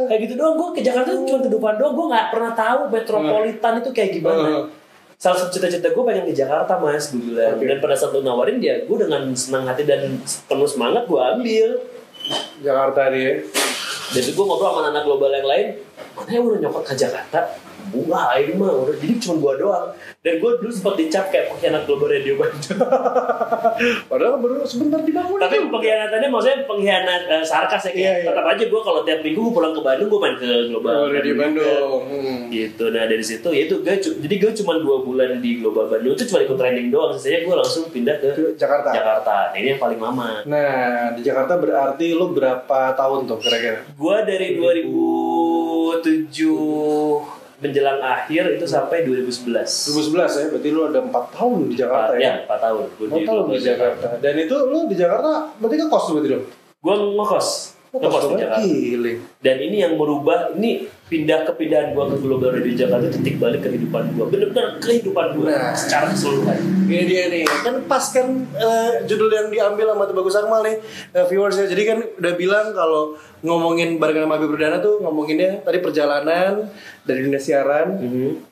Kayak 0.10 0.22
gitu 0.26 0.34
doang. 0.38 0.54
Gue 0.58 0.70
ke 0.74 0.82
Jakarta 0.82 1.10
cuma 1.14 1.40
ke 1.40 1.50
depan 1.52 1.74
doang. 1.78 1.94
Gue 1.94 2.06
gak 2.10 2.28
pernah 2.34 2.52
tahu 2.58 2.80
metropolitan 2.90 3.74
itu 3.80 3.90
kayak 3.94 4.12
gimana. 4.18 4.50
Salah 5.22 5.38
satu 5.38 5.54
cita-cita 5.54 5.94
gue 5.94 6.04
pengen 6.04 6.26
ke 6.26 6.34
Jakarta 6.34 6.82
mas, 6.82 7.14
gue 7.14 7.22
bilang. 7.22 7.62
Dan 7.62 7.78
pada 7.78 7.94
saat 7.94 8.10
lu 8.10 8.26
nawarin 8.26 8.58
dia, 8.58 8.82
gue 8.90 8.98
dengan 8.98 9.22
senang 9.38 9.70
hati 9.70 9.86
dan 9.86 10.18
penuh 10.50 10.66
semangat 10.66 11.06
gue 11.06 11.22
ambil. 11.22 11.70
Jakarta 12.66 13.14
dia. 13.14 13.46
Dan 14.12 14.24
gue 14.28 14.44
ngobrol 14.44 14.74
sama 14.74 14.92
anak 14.92 15.06
global 15.06 15.32
yang 15.32 15.48
lain, 15.48 15.68
mana 16.12 16.30
yang 16.30 16.44
udah 16.44 16.60
nyokot 16.60 16.84
ke 16.84 16.94
Jakarta? 16.96 17.40
Bunga 17.84 18.38
ini 18.38 18.54
mah 18.54 18.72
udah 18.78 18.96
jadi 18.96 19.18
cuma 19.20 19.36
gue 19.42 19.54
doang. 19.60 19.90
Dan 20.18 20.38
gue 20.38 20.52
dulu 20.56 20.70
sempat 20.70 20.96
dicap 20.96 21.28
kayak 21.28 21.50
pengkhianat 21.50 21.84
global 21.84 22.08
radio 22.08 22.38
Bandung. 22.38 22.78
Padahal 24.08 24.38
baru 24.38 24.62
sebentar 24.64 25.02
dibangun. 25.02 25.36
Tapi 25.36 25.58
pengkhianatannya 25.66 26.30
maksudnya 26.30 26.58
pengkhianat 26.64 27.22
eh, 27.28 27.44
sarkas 27.44 27.82
ya 27.84 27.92
kayak 27.92 27.98
Iya, 27.98 28.12
iya. 28.16 28.26
tetap 28.28 28.46
aja 28.48 28.64
gue 28.64 28.82
kalau 28.82 29.02
tiap 29.02 29.20
minggu 29.20 29.40
gue 29.40 29.52
pulang 29.52 29.74
ke 29.74 29.82
Bandung 29.82 30.08
gue 30.08 30.20
main 30.20 30.36
ke 30.36 30.50
global 30.68 30.94
Oh, 30.94 31.08
Radio. 31.10 31.34
Bandung. 31.36 32.00
Hmm. 32.04 32.40
gitu 32.50 32.86
nah 32.90 33.04
dari 33.04 33.22
situ 33.22 33.48
ya 33.48 33.64
itu 33.66 33.80
gue 33.80 33.96
cu- 33.98 34.18
jadi 34.20 34.36
gue 34.38 34.52
cuma 34.54 34.74
dua 34.78 34.98
bulan 35.00 35.40
di 35.40 35.58
global 35.58 35.88
Bandung 35.88 36.14
itu 36.14 36.24
cuma 36.26 36.40
ikut 36.42 36.56
training 36.56 36.88
doang 36.88 37.12
sisanya 37.12 37.40
gue 37.42 37.56
langsung 37.58 37.84
pindah 37.88 38.16
ke 38.16 38.28
Ke 38.30 38.44
Jakarta. 38.54 38.92
Jakarta 38.92 39.36
nah, 39.48 39.58
ini 39.58 39.68
yang 39.70 39.80
paling 39.80 39.98
lama 39.98 40.44
Nah, 40.46 40.72
di 41.12 41.22
Jakarta 41.22 41.56
berarti 41.56 42.12
lu 42.12 42.30
berapa 42.30 42.80
tahun 42.94 43.20
tuh 43.26 43.40
kira-kira? 43.40 43.80
gue 43.88 44.18
dari 44.22 44.48
2007 46.00 47.62
menjelang 47.62 48.02
akhir 48.02 48.58
itu 48.58 48.66
sampai 48.66 49.06
2011 49.06 49.54
2011 49.54 50.18
ya, 50.18 50.46
berarti 50.50 50.70
lu 50.74 50.82
ada 50.90 51.00
4 51.06 51.36
tahun 51.38 51.58
di 51.70 51.76
Jakarta 51.78 52.14
ya 52.18 52.22
ya? 52.22 52.34
4 52.50 52.66
tahun 52.66 52.86
gue 52.98 53.06
4 53.06 53.28
tahun 53.28 53.44
di 53.54 53.62
Jakarta. 53.62 54.08
Dan 54.18 54.34
itu 54.42 54.56
lu 54.56 54.80
di 54.90 54.96
Jakarta 54.98 55.30
berarti 55.62 55.76
kan 55.78 55.88
kos 55.94 56.06
berarti 56.10 56.30
dong? 56.34 56.46
gue 56.82 56.96
ngekos 56.98 57.48
ngekos 57.94 58.08
di 58.16 58.28
dong, 58.30 58.40
Jakarta 58.40 58.64
Giling. 58.64 59.20
dan 59.40 59.56
ini 59.60 59.78
yang 59.80 59.94
merubah 59.96 60.56
ini 60.56 60.72
pindah 61.06 61.44
kepindahan 61.44 61.92
gua 61.92 62.08
ke 62.08 62.24
Global 62.24 62.56
Radio 62.56 62.72
Jakarta 62.72 63.12
titik 63.12 63.36
balik 63.36 63.60
kehidupan 63.62 64.16
gua 64.16 64.32
bener-bener 64.32 64.80
kehidupan 64.80 65.36
gua 65.36 65.52
Nah. 65.52 65.76
secara 65.76 66.08
keseluruhan 66.08 66.56
Ini 66.88 67.04
dia 67.04 67.24
nih, 67.28 67.44
kan 67.44 67.76
pas 67.86 68.04
kan 68.06 68.28
eh, 68.50 69.04
judul 69.04 69.28
yang 69.28 69.48
diambil 69.48 69.92
sama 69.92 70.08
Bagus 70.08 70.36
Akmal 70.36 70.60
nih 70.62 70.76
eh, 71.12 71.26
viewers 71.26 71.56
ya. 71.56 71.64
Jadi 71.66 71.84
kan 71.84 72.00
udah 72.16 72.34
bilang 72.36 72.72
kalau 72.72 73.16
ngomongin 73.42 73.96
barengan 73.96 74.24
sama 74.24 74.36
Habib 74.36 74.52
Perdana 74.52 74.80
tuh 74.80 75.00
ngomonginnya 75.00 75.60
tadi 75.60 75.80
perjalanan 75.80 76.68
dari 77.02 77.20
dunia 77.22 77.40
siaran, 77.40 77.96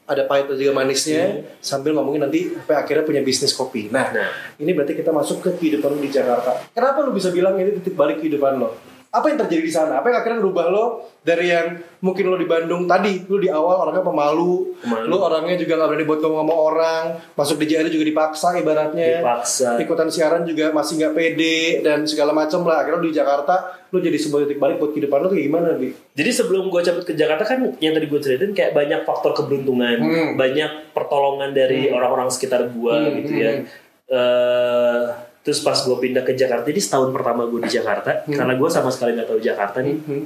ada 0.04 0.24
pahit 0.26 0.48
dan 0.48 0.56
juga 0.56 0.74
manisnya, 0.74 1.24
sambil 1.60 1.94
ngomongin 1.94 2.24
nanti 2.24 2.48
sampai 2.50 2.76
akhirnya 2.76 3.04
punya 3.04 3.22
bisnis 3.22 3.52
kopi. 3.52 3.88
Nah, 3.88 4.08
Nah. 4.10 4.32
ini 4.58 4.72
berarti 4.72 4.96
kita 4.96 5.12
masuk 5.12 5.40
ke 5.40 5.50
kehidupan 5.56 5.94
lu 5.94 6.02
di 6.02 6.10
Jakarta. 6.10 6.58
Kenapa 6.72 7.04
lu 7.04 7.12
bisa 7.12 7.30
bilang 7.30 7.56
ini 7.56 7.76
titik 7.76 7.94
balik 7.94 8.20
kehidupan 8.20 8.56
lo? 8.58 8.89
Apa 9.10 9.26
yang 9.26 9.38
terjadi 9.40 9.64
di 9.64 9.74
sana? 9.74 9.98
Apa 9.98 10.08
yang 10.08 10.18
akhirnya 10.18 10.38
merubah 10.38 10.70
lo 10.70 10.86
dari 11.20 11.50
yang 11.50 11.74
mungkin 12.00 12.26
lo 12.26 12.38
di 12.38 12.46
Bandung 12.46 12.86
tadi, 12.86 13.26
lo 13.26 13.36
di 13.36 13.50
awal 13.50 13.82
orangnya 13.82 14.06
pemalu, 14.06 14.78
Pemalu. 14.78 15.06
lo 15.06 15.18
orangnya 15.20 15.58
juga 15.58 15.76
nggak 15.76 15.90
berani 15.90 16.06
buat 16.06 16.20
ngomong 16.20 16.40
sama 16.40 16.54
orang, 16.56 17.04
masuk 17.34 17.58
di 17.58 17.66
JRI 17.66 17.90
juga 17.90 18.06
dipaksa 18.06 18.54
ibaratnya, 18.56 19.20
Dipaksa. 19.20 19.70
ikutan 19.78 20.08
siaran 20.08 20.46
juga 20.46 20.70
masih 20.70 21.02
nggak 21.02 21.14
pede 21.14 21.58
dan 21.82 22.06
segala 22.06 22.32
macam 22.32 22.62
lah. 22.64 22.86
Akhirnya 22.86 22.98
lo 22.98 23.04
di 23.04 23.16
Jakarta, 23.16 23.56
lo 23.84 23.98
jadi 23.98 24.14
sebuah 24.16 24.46
titik 24.46 24.58
balik 24.58 24.78
buat 24.78 24.92
kehidupan 24.92 25.18
lo 25.18 25.26
tuh 25.26 25.36
kayak 25.36 25.48
gimana, 25.48 25.68
Bi? 25.74 25.90
Jadi 26.14 26.30
sebelum 26.32 26.64
gue 26.68 26.82
cabut 26.84 27.04
ke 27.04 27.14
Jakarta 27.14 27.44
kan 27.44 27.58
yang 27.78 27.92
tadi 27.92 28.06
gue 28.06 28.20
ceritain 28.20 28.54
kayak 28.54 28.72
banyak 28.72 29.02
faktor 29.04 29.34
keberuntungan, 29.34 29.98
Hmm. 30.00 30.30
banyak 30.36 30.94
pertolongan 30.94 31.50
dari 31.50 31.90
orang-orang 31.90 32.30
sekitar 32.30 32.62
gue 32.68 32.94
Hmm, 32.96 33.14
gitu 33.18 33.32
hmm, 33.32 33.42
ya. 33.42 33.52
hmm. 33.52 33.66
Eh, 34.10 35.02
terus 35.50 35.66
pas 35.66 35.74
gue 35.74 35.98
pindah 35.98 36.22
ke 36.22 36.38
Jakarta, 36.38 36.62
jadi 36.64 36.78
setahun 36.78 37.10
pertama 37.10 37.50
gue 37.50 37.66
di 37.66 37.74
Jakarta, 37.74 38.22
Hmm. 38.22 38.38
karena 38.38 38.54
gue 38.54 38.70
sama 38.70 38.94
sekali 38.94 39.18
nggak 39.18 39.28
tahu 39.28 39.42
Jakarta 39.42 39.82
nih. 39.82 39.98
Hmm. 39.98 40.24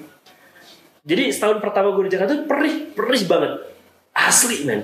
Jadi 1.04 1.24
setahun 1.32 1.64
pertama 1.64 1.96
gue 1.96 2.04
di 2.08 2.12
Jakarta 2.12 2.36
tuh 2.36 2.44
perih, 2.44 2.92
perih 2.92 3.24
banget, 3.24 3.52
asli 4.12 4.68
men. 4.68 4.84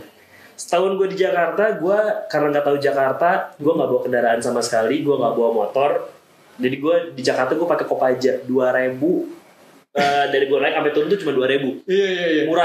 Setahun 0.56 0.96
gue 0.96 1.08
di 1.12 1.18
Jakarta, 1.18 1.76
gue 1.76 2.00
karena 2.28 2.48
nggak 2.52 2.66
tahu 2.66 2.78
Jakarta, 2.80 3.30
gue 3.56 3.72
nggak 3.72 3.90
bawa 3.90 4.02
kendaraan 4.02 4.40
sama 4.40 4.60
sekali, 4.60 5.00
gue 5.00 5.12
nggak 5.12 5.34
bawa 5.34 5.52
motor. 5.54 6.08
Jadi 6.56 6.76
gue 6.76 6.96
di 7.16 7.22
Jakarta 7.22 7.52
gue 7.52 7.64
pakai 7.64 7.84
Kopaja 7.84 8.44
dua 8.44 8.72
ribu. 8.74 9.36
dari 10.32 10.46
gue 10.48 10.56
naik 10.56 10.76
sampai 10.76 10.92
turun 10.94 11.08
tuh 11.10 11.20
cuma 11.20 11.34
dua 11.34 11.48
ribu 11.50 11.82
Iya 11.84 12.08
iya 12.08 12.26
iya. 12.30 12.44
murah 12.46 12.58